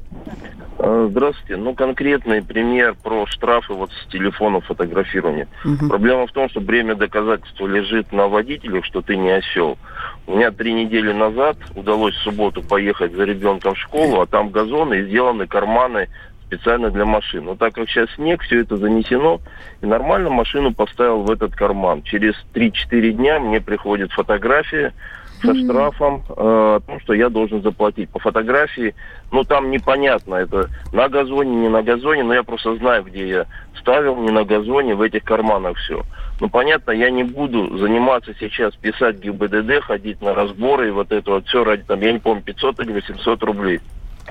Э, 0.83 1.07
Здравствуйте. 1.11 1.57
Ну, 1.57 1.75
конкретный 1.75 2.41
пример 2.41 2.95
про 3.03 3.27
штрафы 3.27 3.73
вот 3.73 3.91
с 3.91 4.07
телефона 4.07 4.61
фотографирования. 4.61 5.47
Проблема 5.87 6.25
в 6.25 6.31
том, 6.31 6.49
что 6.49 6.59
бремя 6.59 6.95
доказательства 6.95 7.67
лежит 7.67 8.11
на 8.11 8.27
водителях, 8.27 8.83
что 8.85 9.01
ты 9.01 9.15
не 9.15 9.29
осел. 9.29 9.77
У 10.25 10.35
меня 10.35 10.49
три 10.49 10.73
недели 10.73 11.11
назад 11.11 11.57
удалось 11.75 12.15
в 12.15 12.23
субботу 12.23 12.63
поехать 12.63 13.13
за 13.13 13.25
ребенком 13.25 13.75
в 13.75 13.79
школу, 13.79 14.21
а 14.21 14.25
там 14.25 14.49
газоны 14.49 14.95
и 14.95 15.03
сделаны 15.05 15.45
карманы 15.45 16.09
специально 16.47 16.89
для 16.89 17.05
машин. 17.05 17.45
Но 17.45 17.55
так 17.55 17.75
как 17.75 17.87
сейчас 17.87 18.09
снег, 18.15 18.41
все 18.41 18.61
это 18.61 18.77
занесено, 18.77 19.39
и 19.81 19.85
нормально 19.85 20.31
машину 20.31 20.73
поставил 20.73 21.21
в 21.21 21.29
этот 21.29 21.55
карман. 21.55 22.01
Через 22.01 22.33
3-4 22.55 23.11
дня 23.11 23.39
мне 23.39 23.61
приходит 23.61 24.11
фотография 24.11 24.93
со 25.41 25.55
штрафом 25.55 26.23
э, 26.29 26.33
о 26.35 26.79
том, 26.85 26.99
что 27.01 27.13
я 27.13 27.29
должен 27.29 27.61
заплатить. 27.61 28.09
По 28.09 28.19
фотографии, 28.19 28.95
ну 29.31 29.43
там 29.43 29.71
непонятно, 29.71 30.35
это 30.35 30.69
на 30.93 31.09
газоне, 31.09 31.55
не 31.55 31.69
на 31.69 31.83
газоне, 31.83 32.23
но 32.23 32.33
я 32.33 32.43
просто 32.43 32.75
знаю, 32.75 33.03
где 33.03 33.27
я 33.27 33.45
ставил, 33.79 34.15
не 34.17 34.31
на 34.31 34.43
газоне, 34.43 34.95
в 34.95 35.01
этих 35.01 35.23
карманах 35.23 35.77
все. 35.77 36.03
Ну 36.39 36.49
понятно, 36.49 36.91
я 36.91 37.09
не 37.09 37.23
буду 37.23 37.77
заниматься 37.77 38.33
сейчас, 38.39 38.75
писать 38.75 39.19
ГИБДД, 39.19 39.83
ходить 39.83 40.21
на 40.21 40.33
разборы 40.33 40.87
и 40.87 40.91
вот 40.91 41.11
это 41.11 41.31
вот 41.31 41.47
все 41.47 41.63
ради, 41.63 41.83
там, 41.83 41.99
я 42.01 42.11
не 42.11 42.19
помню, 42.19 42.43
500 42.43 42.79
или 42.81 42.93
800 42.93 43.43
рублей. 43.43 43.79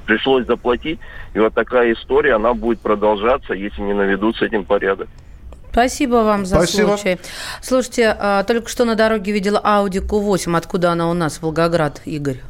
Пришлось 0.07 0.46
заплатить, 0.46 1.01
и 1.35 1.38
вот 1.38 1.55
такая 1.55 1.92
история, 1.92 2.35
она 2.35 2.55
будет 2.55 2.81
продолжаться, 2.81 3.55
если 3.55 3.83
не 3.83 3.92
наведут 3.92 4.37
с 4.37 4.42
этим 4.42 4.64
порядок. 4.64 5.09
Спасибо 5.70 6.16
вам 6.16 6.46
за 6.46 6.56
Спасибо. 6.56 6.96
случай. 6.96 7.18
Слушайте, 7.62 8.16
а, 8.18 8.42
только 8.44 8.68
что 8.68 8.85
на 8.85 8.94
дороге 8.94 9.33
видела 9.33 9.61
Audi 9.64 10.04
Q8. 10.04 10.56
Откуда 10.56 10.92
она 10.92 11.11
у 11.11 11.14
нас? 11.14 11.40
Волгоград, 11.40 12.02
Игорь. 12.04 12.40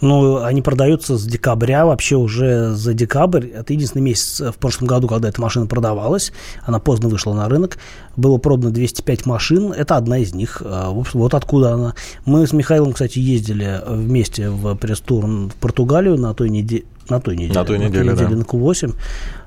Ну, 0.00 0.44
они 0.44 0.62
продаются 0.62 1.18
с 1.18 1.24
декабря, 1.24 1.84
вообще 1.84 2.14
уже 2.14 2.70
за 2.70 2.94
декабрь. 2.94 3.46
Это 3.48 3.72
единственный 3.72 4.02
месяц 4.02 4.40
в 4.40 4.56
прошлом 4.58 4.86
году, 4.86 5.08
когда 5.08 5.28
эта 5.28 5.40
машина 5.40 5.66
продавалась. 5.66 6.32
Она 6.64 6.78
поздно 6.78 7.08
вышла 7.08 7.34
на 7.34 7.48
рынок. 7.48 7.78
Было 8.16 8.38
продано 8.38 8.70
205 8.70 9.26
машин. 9.26 9.72
Это 9.72 9.96
одна 9.96 10.18
из 10.18 10.32
них. 10.34 10.60
В 10.60 10.98
общем, 11.00 11.18
Вот 11.18 11.34
откуда 11.34 11.72
она. 11.72 11.94
Мы 12.24 12.46
с 12.46 12.52
Михаилом, 12.52 12.92
кстати, 12.92 13.18
ездили 13.18 13.80
вместе 13.88 14.50
в 14.50 14.76
пресс-тур 14.76 15.26
в 15.26 15.54
Португалию 15.56 16.16
на 16.16 16.32
той 16.32 16.48
неделе. 16.48 16.84
На 17.08 17.20
той 17.20 17.36
неделе. 17.36 17.54
На 17.54 17.64
той 17.64 17.78
неделе, 17.78 18.14
да. 18.14 18.28
на 18.28 18.42
Q8. 18.42 18.94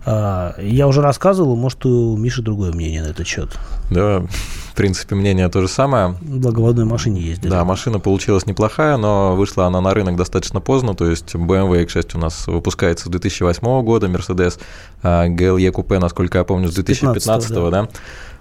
А, 0.06 0.56
Я 0.60 0.88
уже 0.88 1.02
рассказывал, 1.02 1.56
может, 1.56 1.86
у 1.86 2.18
Миши 2.18 2.42
другое 2.42 2.72
мнение 2.72 3.04
на 3.04 3.08
этот 3.08 3.28
счет. 3.28 3.50
Да, 3.90 4.24
в 4.72 4.76
принципе, 4.76 5.16
мнение 5.16 5.48
то 5.50 5.62
же 5.62 5.68
самое. 5.68 6.16
Благо 6.22 6.62
в 6.62 6.68
одной 6.68 6.86
машине 6.86 7.22
ездили. 7.22 7.52
Да, 7.52 7.64
машина 7.66 8.00
получилась 8.00 8.46
неплохая, 8.46 8.98
но 8.98 9.36
вышла 9.36 9.68
она 9.68 9.82
на 9.82 9.94
рынок 9.94 10.16
достаточно 10.16 10.60
поздно, 10.60 10.96
то 10.96 11.06
есть 11.10 11.36
BMW 11.36 11.86
X6 11.86 12.16
у 12.16 12.20
нас 12.20 12.48
выпускается 12.48 13.06
с 13.06 13.10
2008 13.10 13.84
года, 13.84 14.08
Mercedes 14.08 14.60
а, 15.04 15.28
GLE 15.28 15.72
купе, 15.72 16.00
насколько 16.00 16.40
я 16.40 16.44
помню, 16.44 16.70
с 16.70 16.74
2015 16.74 17.52
15-го, 17.52 17.70
да. 17.70 17.90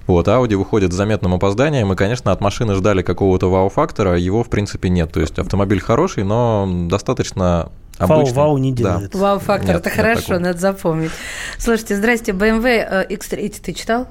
Вот, 0.07 0.27
Audi 0.29 0.57
выходит 0.57 0.93
с 0.93 0.97
заметным 0.97 1.35
опозданием, 1.35 1.93
и, 1.93 1.97
конечно, 1.97 2.33
от 2.33 2.41
машины 2.41 2.75
ждали 2.75 3.03
какого-то 3.03 3.51
вау-фактора, 3.51 4.19
его, 4.19 4.43
в 4.43 4.49
принципе, 4.49 4.89
нет. 4.89 5.13
То 5.13 5.21
есть 5.21 5.39
автомобиль 5.39 5.81
хороший, 5.81 6.25
но 6.25 6.69
достаточно 6.89 7.71
обычный. 8.05 8.33
вау 8.35 8.59
не 8.59 8.73
Да. 8.73 8.77
делает. 8.95 9.15
Вау-фактор, 9.15 9.69
Нет, 9.75 9.87
это 9.87 9.91
хорошо, 9.91 10.21
такого. 10.23 10.39
надо 10.39 10.59
запомнить. 10.59 11.11
Слушайте, 11.59 11.97
здрасте, 11.97 12.33
BMW 12.33 12.87
э, 12.89 13.07
X3 13.09 13.55
ты 13.63 13.73
читал? 13.73 14.09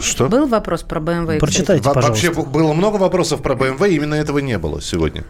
Что? 0.00 0.28
Был 0.28 0.46
вопрос 0.46 0.82
про 0.82 1.00
BMW 1.00 1.36
X3? 1.36 1.38
Прочитайте, 1.40 1.82
Во- 1.82 1.94
пожалуйста. 1.94 2.26
Вообще 2.32 2.42
было 2.50 2.72
много 2.72 2.96
вопросов 2.96 3.42
про 3.42 3.54
BMW, 3.54 3.90
именно 3.90 4.14
этого 4.14 4.38
не 4.38 4.58
было 4.58 4.80
сегодня. 4.80 5.24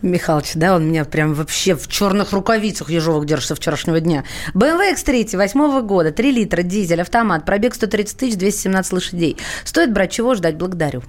Михалыч, 0.00 0.52
да, 0.54 0.76
он 0.76 0.86
меня 0.88 1.04
прям 1.04 1.34
вообще 1.34 1.74
в 1.74 1.88
черных 1.88 2.32
рукавицах 2.32 2.88
ежовых 2.88 3.26
держит 3.26 3.48
со 3.48 3.54
вчерашнего 3.56 3.98
дня. 3.98 4.22
BMW 4.54 4.94
X3 4.94 5.36
восьмого 5.36 5.80
года, 5.80 6.12
3 6.12 6.30
литра, 6.30 6.62
дизель, 6.62 7.00
автомат, 7.02 7.44
пробег 7.44 7.74
130 7.74 8.16
тысяч, 8.16 8.36
217 8.36 8.92
лошадей. 8.92 9.36
Стоит 9.64 9.92
брать, 9.92 10.12
чего 10.12 10.36
ждать? 10.36 10.56
Благодарю. 10.56 11.02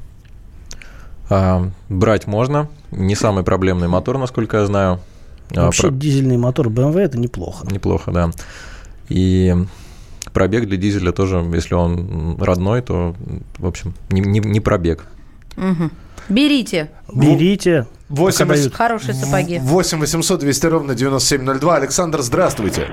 А, 1.30 1.70
брать 1.90 2.26
можно, 2.26 2.68
не 2.90 3.14
самый 3.14 3.44
проблемный 3.44 3.88
мотор, 3.88 4.18
насколько 4.18 4.58
я 4.58 4.66
знаю. 4.66 5.00
А, 5.56 5.66
Вообще 5.66 5.84
про- 5.84 5.92
дизельный 5.92 6.38
мотор 6.38 6.68
BMW 6.68 7.00
это 7.00 7.18
неплохо. 7.20 7.66
Неплохо, 7.72 8.12
да. 8.12 8.32
И 9.10 9.56
пробег 10.34 10.68
для 10.68 10.78
дизеля 10.78 11.12
тоже, 11.12 11.38
если 11.54 11.74
он 11.74 12.38
родной, 12.40 12.82
то, 12.82 13.16
в 13.58 13.66
общем, 13.66 13.94
не, 14.12 14.22
не- 14.22 14.40
не 14.40 14.60
пробег. 14.60 15.06
Мгм. 15.58 15.92
Берите. 16.30 16.92
Берите. 17.14 17.88
Восемь 18.10 18.46
пока 18.46 18.54
вос- 18.54 18.62
дают. 18.62 18.74
Хорошие 18.76 19.14
сапоги. 19.14 19.60
8 19.62 20.00
800 20.00 20.40
200 20.40 20.66
ровно 20.68 20.96
9702. 20.96 21.76
Александр, 21.76 22.22
здравствуйте. 22.22 22.88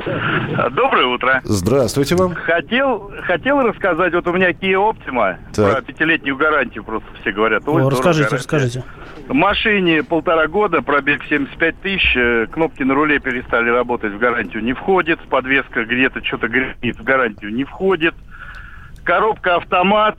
Доброе 0.73 1.07
утро. 1.07 1.41
Здравствуйте 1.45 2.17
вам. 2.17 2.35
Хотел, 2.35 3.11
хотел 3.27 3.61
рассказать, 3.61 4.13
вот 4.15 4.27
у 4.27 4.33
меня 4.33 4.51
Kia 4.51 4.75
Optima, 4.91 5.37
Так. 5.55 5.73
про 5.73 5.83
пятилетнюю 5.83 6.37
гарантию 6.37 6.85
просто 6.85 7.09
все 7.21 7.33
говорят. 7.33 7.63
Ой, 7.67 7.83
О, 7.83 7.89
расскажите, 7.91 8.25
гарантия. 8.29 8.37
расскажите. 8.37 8.85
Машине 9.35 10.05
полтора 10.05 10.47
года, 10.47 10.83
пробег 10.83 11.25
75 11.25 11.81
тысяч, 11.81 12.17
э, 12.17 12.47
кнопки 12.47 12.83
на 12.83 12.95
руле 12.95 13.19
перестали 13.19 13.69
работать, 13.71 14.13
в 14.13 14.19
гарантию 14.19 14.63
не 14.63 14.73
входит, 14.73 15.21
подвеска 15.29 15.85
где-то 15.85 16.25
что-то 16.25 16.49
гремит, 16.49 16.99
в 16.99 17.03
гарантию 17.03 17.53
не 17.53 17.65
входит. 17.65 18.15
Коробка 19.05 19.57
автомат, 19.57 20.17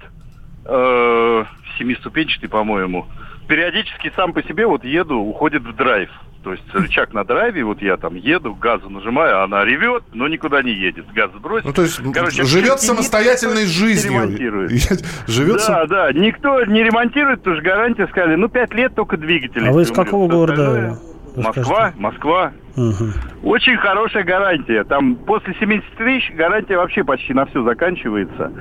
э, 0.65 1.45
семиступенчатый, 1.77 2.49
по-моему. 2.49 3.05
Периодически 3.47 4.11
сам 4.15 4.33
по 4.33 4.43
себе 4.43 4.65
вот 4.65 4.83
еду, 4.83 5.17
уходит 5.19 5.63
в 5.63 5.73
драйв. 5.73 6.09
То 6.43 6.51
есть 6.51 6.63
рычаг 6.73 7.13
на 7.13 7.23
драйве, 7.23 7.63
вот 7.63 7.81
я 7.81 7.97
там 7.97 8.15
еду, 8.15 8.53
газу 8.53 8.89
нажимаю, 8.89 9.39
а 9.39 9.43
она 9.43 9.65
ревет, 9.65 10.03
но 10.13 10.27
никуда 10.27 10.61
не 10.61 10.71
едет. 10.71 11.05
Газ 11.13 11.31
бросит. 11.31 11.65
Ну, 11.65 11.73
то 11.73 11.81
есть 11.81 12.01
Короче, 12.13 12.43
живет 12.43 12.79
самостоятельной 12.79 13.65
жизнью. 13.65 14.27
Живет 15.27 15.57
Да, 15.67 15.85
да, 15.85 16.11
никто 16.13 16.63
не 16.65 16.83
ремонтирует, 16.83 17.39
потому 17.39 17.57
что 17.57 17.65
гарантия 17.65 18.07
сказали, 18.07 18.35
ну, 18.35 18.47
пять 18.47 18.73
лет 18.73 18.95
только 18.95 19.17
двигатель. 19.17 19.67
А 19.67 19.71
вы 19.71 19.81
из 19.83 19.91
какого 19.91 20.25
умрет. 20.25 20.55
города? 20.55 20.99
Москва, 21.35 21.93
Москва. 21.97 22.51
Мгм. 22.75 23.13
Очень 23.43 23.77
хорошая 23.77 24.23
гарантия. 24.23 24.83
Там 24.83 25.15
после 25.15 25.53
70 25.59 25.85
тысяч 25.97 26.31
гарантия 26.35 26.77
вообще 26.77 27.03
почти 27.03 27.33
на 27.33 27.45
все 27.45 27.63
заканчивается. 27.63 28.51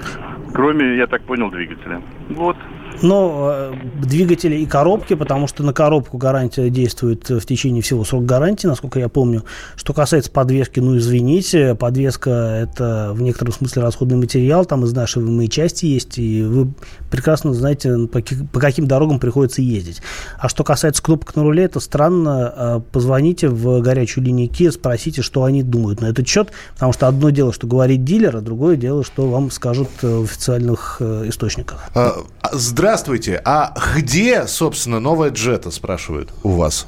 Кроме, 0.53 0.97
я 0.97 1.07
так 1.07 1.23
понял, 1.23 1.51
двигателя. 1.51 2.03
Вот. 2.31 2.57
Но 3.03 3.51
э, 3.53 3.75
двигатели 4.03 4.57
и 4.57 4.67
коробки, 4.67 5.15
потому 5.15 5.47
что 5.47 5.63
на 5.63 5.73
коробку 5.73 6.19
гарантия 6.19 6.71
действует 6.71 7.29
в 7.29 7.45
течение 7.45 7.83
всего 7.83 8.05
срока 8.05 8.25
гарантии, 8.25 8.67
насколько 8.67 8.99
я 8.99 9.09
помню. 9.09 9.45
Что 9.77 9.93
касается 9.93 10.31
подвески, 10.31 10.81
ну 10.81 10.97
извините, 10.97 11.75
подвеска 11.75 12.31
это 12.31 13.13
в 13.15 13.23
некотором 13.23 13.53
смысле 13.53 13.83
расходный 13.83 14.17
материал, 14.17 14.65
там 14.65 14.85
изнашиваемые 14.85 15.49
части 15.49 15.87
есть, 15.87 16.19
и 16.19 16.43
вы 16.43 16.73
прекрасно 17.11 17.55
знаете, 17.55 18.07
по, 18.07 18.21
по 18.53 18.61
каким 18.61 18.87
дорогам 18.87 19.19
приходится 19.19 19.63
ездить. 19.63 20.01
А 20.39 20.49
что 20.49 20.65
касается 20.65 21.03
кнопок 21.03 21.35
на 21.37 21.43
руле, 21.43 21.65
это 21.65 21.81
странно. 21.81 22.55
Э, 22.57 22.81
Позвоните 22.93 23.49
в 23.49 23.81
горячую 23.81 24.25
линию 24.25 24.49
Kia, 24.49 24.71
спросите, 24.71 25.23
что 25.23 25.45
они 25.45 25.63
думают 25.63 26.01
на 26.01 26.07
этот 26.07 26.27
счет, 26.27 26.51
потому 26.75 26.93
что 26.93 27.09
одно 27.09 27.31
дело, 27.31 27.53
что 27.53 27.67
говорит 27.67 28.05
дилер, 28.05 28.37
а 28.37 28.41
другое 28.41 28.77
дело, 28.77 29.05
что 29.05 29.29
вам 29.29 29.51
скажут 29.51 29.89
э, 30.03 30.07
в 30.07 30.25
официальных 30.25 30.97
э, 31.01 31.25
источниках. 31.29 31.91
А, 31.95 32.17
а, 32.41 32.55
Здравствуйте. 32.87 33.43
А 33.45 33.75
где, 33.97 34.47
собственно, 34.47 35.01
новая 35.01 35.31
джета, 35.31 35.73
спрашивают 35.73 36.33
у 36.45 36.51
вас? 36.51 36.87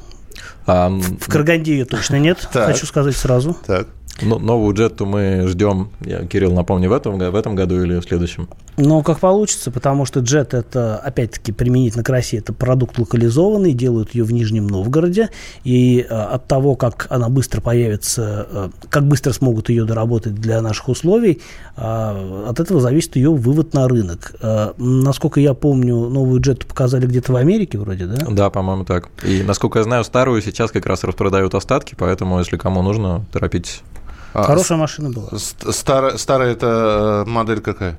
В 0.64 1.28
Караганде 1.28 1.72
ее 1.72 1.86
точно 1.86 2.20
нет, 2.20 2.48
Так. 2.52 2.66
хочу 2.68 2.86
сказать 2.86 3.16
сразу. 3.16 3.56
Так. 3.66 3.88
Ну, 4.22 4.38
новую 4.38 4.74
джетту 4.74 5.06
мы 5.06 5.46
ждем, 5.46 5.90
я, 6.00 6.24
Кирилл, 6.26 6.52
напомню, 6.52 6.88
в 6.88 6.92
этом, 6.92 7.18
в 7.18 7.34
этом 7.34 7.54
году 7.54 7.82
или 7.82 8.00
в 8.00 8.04
следующем? 8.04 8.48
Но 8.76 9.02
как 9.02 9.18
получится, 9.18 9.72
потому 9.72 10.04
что 10.04 10.20
джет 10.20 10.54
это, 10.54 10.96
опять-таки, 10.98 11.50
применительно 11.50 12.04
к 12.04 12.08
России, 12.08 12.38
это 12.38 12.52
продукт 12.52 12.96
локализованный, 12.96 13.72
делают 13.72 14.14
ее 14.14 14.22
в 14.22 14.32
Нижнем 14.32 14.68
Новгороде, 14.68 15.30
и 15.64 16.06
э, 16.08 16.14
от 16.14 16.46
того, 16.46 16.76
как 16.76 17.08
она 17.10 17.28
быстро 17.28 17.60
появится, 17.60 18.46
э, 18.50 18.68
как 18.88 19.08
быстро 19.08 19.32
смогут 19.32 19.68
ее 19.68 19.84
доработать 19.84 20.36
для 20.36 20.62
наших 20.62 20.88
условий, 20.88 21.40
э, 21.76 22.44
от 22.48 22.60
этого 22.60 22.80
зависит 22.80 23.16
ее 23.16 23.30
вывод 23.30 23.74
на 23.74 23.88
рынок. 23.88 24.34
Э, 24.40 24.72
насколько 24.78 25.40
я 25.40 25.54
помню, 25.54 26.08
новую 26.08 26.40
джету 26.40 26.66
показали 26.66 27.06
где-то 27.06 27.32
в 27.32 27.36
Америке 27.36 27.78
вроде, 27.78 28.06
да? 28.06 28.26
Да, 28.30 28.50
по-моему, 28.50 28.84
так. 28.84 29.08
И, 29.24 29.42
насколько 29.42 29.80
я 29.80 29.84
знаю, 29.84 30.04
старую 30.04 30.40
сейчас 30.40 30.70
как 30.70 30.86
раз 30.86 31.02
распродают 31.02 31.54
остатки, 31.56 31.96
поэтому, 31.98 32.38
если 32.38 32.56
кому 32.56 32.82
нужно, 32.82 33.24
торопитесь. 33.32 33.82
А, 34.34 34.42
Хорошая 34.44 34.78
машина 34.78 35.10
была. 35.10 35.28
Старая, 35.38 36.16
старая 36.16 36.52
это 36.52 37.24
э, 37.26 37.30
модель 37.30 37.60
какая? 37.60 37.98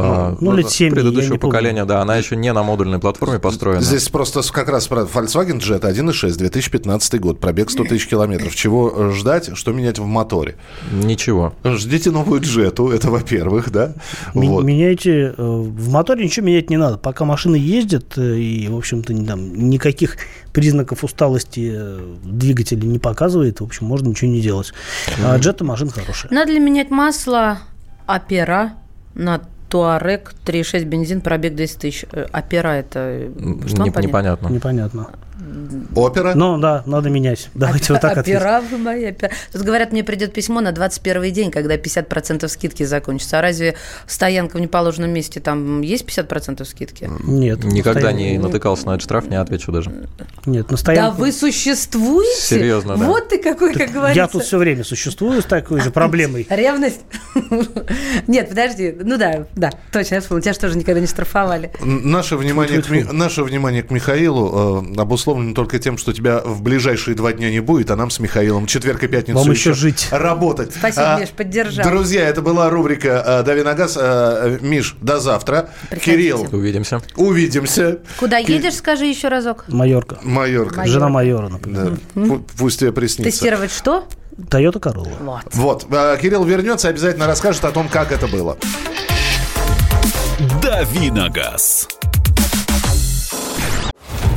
А, 0.00 0.36
Ну, 0.40 0.52
лет 0.56 0.70
7, 0.70 0.88
я 0.88 0.94
предыдущего 0.94 1.32
не 1.32 1.38
помню. 1.38 1.52
поколения, 1.52 1.84
да, 1.84 2.00
она 2.02 2.16
еще 2.16 2.36
не 2.36 2.52
на 2.52 2.62
модульной 2.62 2.98
платформе 3.00 3.38
построена. 3.38 3.80
Здесь 3.82 4.08
просто 4.08 4.42
как 4.52 4.68
раз 4.68 4.86
про 4.86 5.02
Volkswagen 5.02 5.58
Jet 5.58 5.80
1.6, 5.80 6.36
2015 6.38 7.18
год, 7.20 7.40
пробег 7.40 7.70
100 7.70 7.84
тысяч 7.84 8.06
километров. 8.06 8.54
Чего 8.54 8.92
э, 8.94 9.10
ждать, 9.12 9.50
что 9.56 9.72
менять 9.72 9.98
в 9.98 10.04
моторе? 10.06 10.56
Ничего. 10.92 11.52
Ждите 11.64 12.10
новую 12.10 12.40
джету, 12.40 12.90
это 12.90 13.10
во-первых, 13.10 13.70
да? 13.70 13.94
Ми- 14.34 14.48
Вот. 14.48 14.64
Меняйте 14.64 15.34
э, 15.36 15.42
в 15.42 15.88
моторе 15.90 16.24
ничего 16.24 16.46
менять 16.46 16.70
не 16.70 16.76
надо. 16.76 16.96
Пока 16.98 17.24
машина 17.24 17.56
ездит 17.56 18.16
э, 18.16 18.36
и, 18.38 18.68
в 18.68 18.76
общем-то, 18.76 19.12
не- 19.12 19.26
там, 19.26 19.68
никаких 19.68 20.16
признаков 20.52 21.02
усталости 21.04 21.76
двигателя 22.24 22.84
не 22.84 22.98
показывает, 22.98 23.60
в 23.60 23.64
общем, 23.64 23.86
можно 23.86 24.08
ничего 24.08 24.30
не 24.30 24.40
делать. 24.40 24.72
А 25.24 25.36
джета 25.38 25.64
машина 25.64 25.90
хорошая. 25.90 26.32
Надо 26.32 26.52
ли 26.52 26.60
менять 26.60 26.90
масло 26.90 27.58
опера 28.06 28.74
на 29.14 29.40
Туарек 29.68 30.32
3.6 30.46 30.84
бензин, 30.84 31.20
пробег 31.20 31.54
200 31.54 31.78
тысяч. 31.78 32.04
Э, 32.12 32.26
Опера 32.32 32.68
это... 32.68 32.98
э, 33.00 33.30
Что 33.66 33.82
Не- 33.84 33.90
понятно? 33.90 34.00
непонятно. 34.08 34.48
Непонятно. 34.48 35.10
Опера? 35.94 36.34
Но 36.34 36.58
да, 36.58 36.82
надо 36.86 37.10
менять. 37.10 37.48
Давайте 37.54 37.92
вот 37.92 38.02
так 38.02 38.18
ответим. 38.18 38.40
Опера 38.40 38.62
вы 38.70 38.78
мои, 38.78 39.08
опера. 39.08 39.30
Тут 39.52 39.62
говорят, 39.62 39.92
мне 39.92 40.04
придет 40.04 40.32
письмо 40.32 40.60
на 40.60 40.72
21 40.72 41.32
день, 41.32 41.50
когда 41.50 41.76
50% 41.76 42.46
скидки 42.48 42.82
закончатся. 42.82 43.38
А 43.38 43.42
разве 43.42 43.74
стоянка 44.06 44.56
в 44.56 44.60
неположенном 44.60 45.10
месте, 45.10 45.40
там 45.40 45.80
есть 45.80 46.04
50% 46.04 46.64
скидки? 46.64 47.10
Нет. 47.24 47.64
Никогда 47.64 48.12
не 48.12 48.38
натыкался 48.38 48.86
на 48.86 48.90
этот 48.92 49.02
штраф, 49.02 49.28
не 49.28 49.36
отвечу 49.36 49.72
даже. 49.72 49.90
Нет, 50.46 50.66
на 50.66 50.72
Да 50.72 50.76
стоянку. 50.76 51.20
вы 51.20 51.32
существуете? 51.32 52.40
Серьезно, 52.40 52.96
да. 52.96 53.06
Вот 53.06 53.28
ты 53.28 53.38
какой, 53.38 53.74
как 53.74 53.90
говорится. 53.90 54.20
Я 54.20 54.28
тут 54.28 54.44
все 54.44 54.58
время 54.58 54.84
существую 54.84 55.42
с 55.42 55.44
такой 55.44 55.80
же 55.80 55.90
проблемой. 55.90 56.46
Ревность? 56.50 57.00
Нет, 58.26 58.48
подожди. 58.50 58.94
Ну 59.00 59.16
да, 59.16 59.46
да, 59.54 59.70
точно, 59.92 60.16
я 60.16 60.20
вспомнила. 60.20 60.42
Тебя 60.42 60.52
же 60.52 60.58
тоже 60.60 60.76
никогда 60.78 61.00
не 61.00 61.06
штрафовали. 61.06 61.70
Наше 61.80 62.36
внимание, 62.36 62.82
к, 62.82 63.12
наше 63.12 63.42
внимание 63.42 63.82
к 63.82 63.90
Михаилу 63.90 64.84
э, 64.94 65.00
обусловлено 65.00 65.54
только 65.54 65.77
тем, 65.78 65.98
что 65.98 66.12
тебя 66.12 66.40
в 66.40 66.62
ближайшие 66.62 67.14
два 67.14 67.32
дня 67.32 67.50
не 67.50 67.60
будет, 67.60 67.90
а 67.90 67.96
нам 67.96 68.10
с 68.10 68.18
Михаилом 68.20 68.66
четверг 68.66 69.02
и 69.04 69.08
пятницу 69.08 69.38
Вам 69.38 69.50
еще 69.50 69.72
жить. 69.74 70.08
работать. 70.10 70.74
Спасибо, 70.74 71.14
А, 71.14 71.20
Миш, 71.20 71.30
поддержал. 71.30 71.84
Друзья, 71.84 72.28
это 72.28 72.42
была 72.42 72.70
рубрика 72.70 73.22
э, 73.26 73.42
«Дави 73.42 73.62
на 73.62 73.74
газ». 73.74 73.96
Э, 74.00 74.58
Миш, 74.60 74.96
до 75.00 75.20
завтра. 75.20 75.70
Приходите. 75.90 76.10
Кирилл, 76.12 76.46
Увидимся. 76.52 77.02
увидимся. 77.16 77.98
Куда 78.18 78.38
едешь, 78.38 78.74
скажи 78.74 79.06
еще 79.06 79.28
разок. 79.28 79.64
Майорка. 79.68 80.18
Майорка. 80.22 80.76
Майор. 80.78 80.92
Жена 80.92 81.08
майора, 81.08 81.48
например. 81.48 81.98
Да. 82.14 82.20
Пу- 82.22 82.44
Пусть 82.58 82.80
тебе 82.80 82.92
приснится. 82.92 83.30
Тестировать 83.30 83.72
что? 83.72 84.06
Тойота 84.50 84.78
Королла. 84.80 85.08
Вот. 85.20 85.42
Вот. 85.52 85.86
э, 85.90 86.18
Кирилл 86.20 86.44
вернется, 86.44 86.88
обязательно 86.88 87.26
расскажет 87.26 87.64
о 87.64 87.70
том, 87.72 87.88
как 87.88 88.12
это 88.12 88.26
было. 88.28 88.56
«Дави 90.62 91.10
на 91.10 91.28
газ». 91.28 91.88